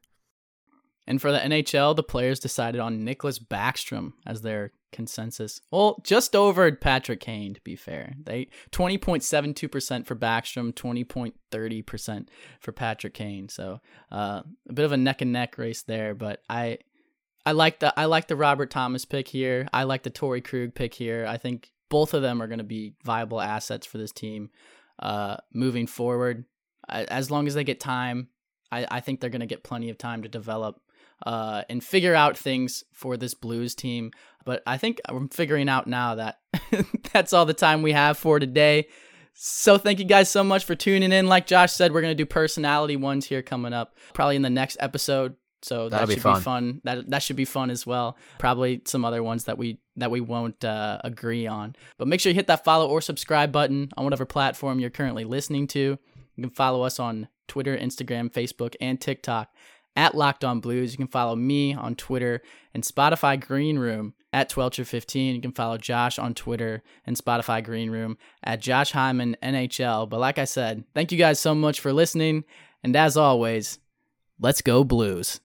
And 1.07 1.21
for 1.21 1.31
the 1.31 1.39
NHL, 1.39 1.95
the 1.95 2.03
players 2.03 2.39
decided 2.39 2.79
on 2.79 3.05
Nicklas 3.05 3.39
Backstrom 3.39 4.13
as 4.25 4.41
their 4.41 4.71
consensus. 4.91 5.61
Well, 5.71 5.99
just 6.03 6.35
over 6.35 6.71
Patrick 6.73 7.19
Kane, 7.19 7.53
to 7.53 7.61
be 7.61 7.75
fair. 7.75 8.13
They 8.23 8.49
20.72% 8.71 10.05
for 10.05 10.15
Backstrom, 10.15 10.73
20.30% 10.73 12.27
for 12.59 12.71
Patrick 12.71 13.13
Kane. 13.13 13.49
So 13.49 13.81
uh, 14.11 14.43
a 14.69 14.73
bit 14.73 14.85
of 14.85 14.91
a 14.91 14.97
neck 14.97 15.21
and 15.21 15.33
neck 15.33 15.57
race 15.57 15.83
there, 15.83 16.13
but 16.13 16.41
I 16.49 16.79
I 17.45 17.53
like 17.53 17.79
the 17.79 17.97
I 17.99 18.05
like 18.05 18.27
the 18.27 18.35
Robert 18.35 18.69
Thomas 18.69 19.05
pick 19.05 19.27
here. 19.27 19.67
I 19.73 19.83
like 19.83 20.03
the 20.03 20.11
Torey 20.11 20.43
Krug 20.43 20.75
pick 20.75 20.93
here. 20.93 21.25
I 21.27 21.37
think 21.37 21.71
both 21.91 22.15
of 22.15 22.23
them 22.23 22.41
are 22.41 22.47
going 22.47 22.57
to 22.57 22.63
be 22.63 22.95
viable 23.03 23.41
assets 23.41 23.85
for 23.85 23.99
this 23.99 24.13
team 24.13 24.49
uh, 24.99 25.35
moving 25.53 25.85
forward. 25.85 26.45
As 26.89 27.29
long 27.29 27.45
as 27.47 27.53
they 27.53 27.63
get 27.63 27.79
time, 27.79 28.29
I, 28.71 28.87
I 28.89 28.99
think 29.01 29.19
they're 29.19 29.29
going 29.29 29.41
to 29.41 29.45
get 29.45 29.63
plenty 29.63 29.89
of 29.89 29.97
time 29.97 30.23
to 30.23 30.29
develop 30.29 30.81
uh, 31.25 31.63
and 31.69 31.83
figure 31.83 32.15
out 32.15 32.37
things 32.37 32.83
for 32.93 33.17
this 33.17 33.33
Blues 33.33 33.75
team. 33.75 34.11
But 34.45 34.63
I 34.65 34.77
think 34.77 34.99
I'm 35.05 35.27
figuring 35.27 35.69
out 35.69 35.85
now 35.85 36.15
that 36.15 36.39
that's 37.13 37.33
all 37.33 37.45
the 37.45 37.53
time 37.53 37.81
we 37.81 37.91
have 37.91 38.17
for 38.17 38.39
today. 38.39 38.87
So 39.33 39.77
thank 39.77 39.99
you 39.99 40.05
guys 40.05 40.29
so 40.29 40.43
much 40.43 40.63
for 40.63 40.75
tuning 40.75 41.11
in. 41.11 41.27
Like 41.27 41.45
Josh 41.45 41.73
said, 41.73 41.93
we're 41.93 42.01
gonna 42.01 42.15
do 42.15 42.25
personality 42.25 42.95
ones 42.95 43.25
here 43.25 43.41
coming 43.41 43.73
up, 43.73 43.95
probably 44.13 44.37
in 44.37 44.41
the 44.41 44.49
next 44.49 44.77
episode. 44.79 45.35
So 45.63 45.89
that 45.89 45.91
That'll 45.91 46.07
be 46.07 46.13
should 46.15 46.23
fun. 46.23 46.39
be 46.39 46.43
fun. 46.43 46.81
That 46.83 47.09
that 47.09 47.23
should 47.23 47.35
be 47.35 47.45
fun 47.45 47.69
as 47.69 47.85
well. 47.85 48.17
Probably 48.39 48.81
some 48.85 49.05
other 49.05 49.21
ones 49.21 49.45
that 49.45 49.57
we 49.57 49.79
that 49.95 50.11
we 50.11 50.21
won't 50.21 50.63
uh, 50.65 50.99
agree 51.03 51.45
on. 51.47 51.75
But 51.97 52.07
make 52.07 52.19
sure 52.19 52.31
you 52.31 52.35
hit 52.35 52.47
that 52.47 52.63
follow 52.63 52.87
or 52.89 53.01
subscribe 53.01 53.51
button 53.51 53.89
on 53.95 54.03
whatever 54.03 54.25
platform 54.25 54.79
you're 54.79 54.89
currently 54.89 55.23
listening 55.23 55.67
to. 55.67 55.97
You 56.35 56.43
can 56.43 56.49
follow 56.49 56.83
us 56.83 56.99
on 56.99 57.27
Twitter, 57.47 57.77
Instagram, 57.77 58.31
Facebook, 58.31 58.75
and 58.81 58.99
TikTok 58.99 59.53
at 59.95 60.15
Locked 60.15 60.43
On 60.43 60.59
Blues. 60.59 60.93
You 60.93 60.97
can 60.97 61.07
follow 61.07 61.35
me 61.35 61.73
on 61.73 61.95
Twitter 61.95 62.41
and 62.73 62.83
Spotify 62.83 63.39
Green 63.39 63.77
Room 63.77 64.13
at 64.33 64.49
Twelcher15. 64.49 65.35
You 65.35 65.41
can 65.41 65.51
follow 65.51 65.77
Josh 65.77 66.17
on 66.17 66.33
Twitter 66.33 66.81
and 67.05 67.15
Spotify 67.17 67.63
Green 67.63 67.91
Room 67.91 68.17
at 68.43 68.61
Josh 68.61 68.91
Hyman 68.91 69.35
NHL. 69.43 70.09
But 70.09 70.19
like 70.19 70.39
I 70.39 70.45
said, 70.45 70.85
thank 70.95 71.11
you 71.11 71.17
guys 71.17 71.39
so 71.39 71.53
much 71.53 71.79
for 71.79 71.93
listening. 71.93 72.45
And 72.83 72.95
as 72.95 73.17
always, 73.17 73.77
let's 74.39 74.61
go 74.61 74.83
Blues. 74.83 75.39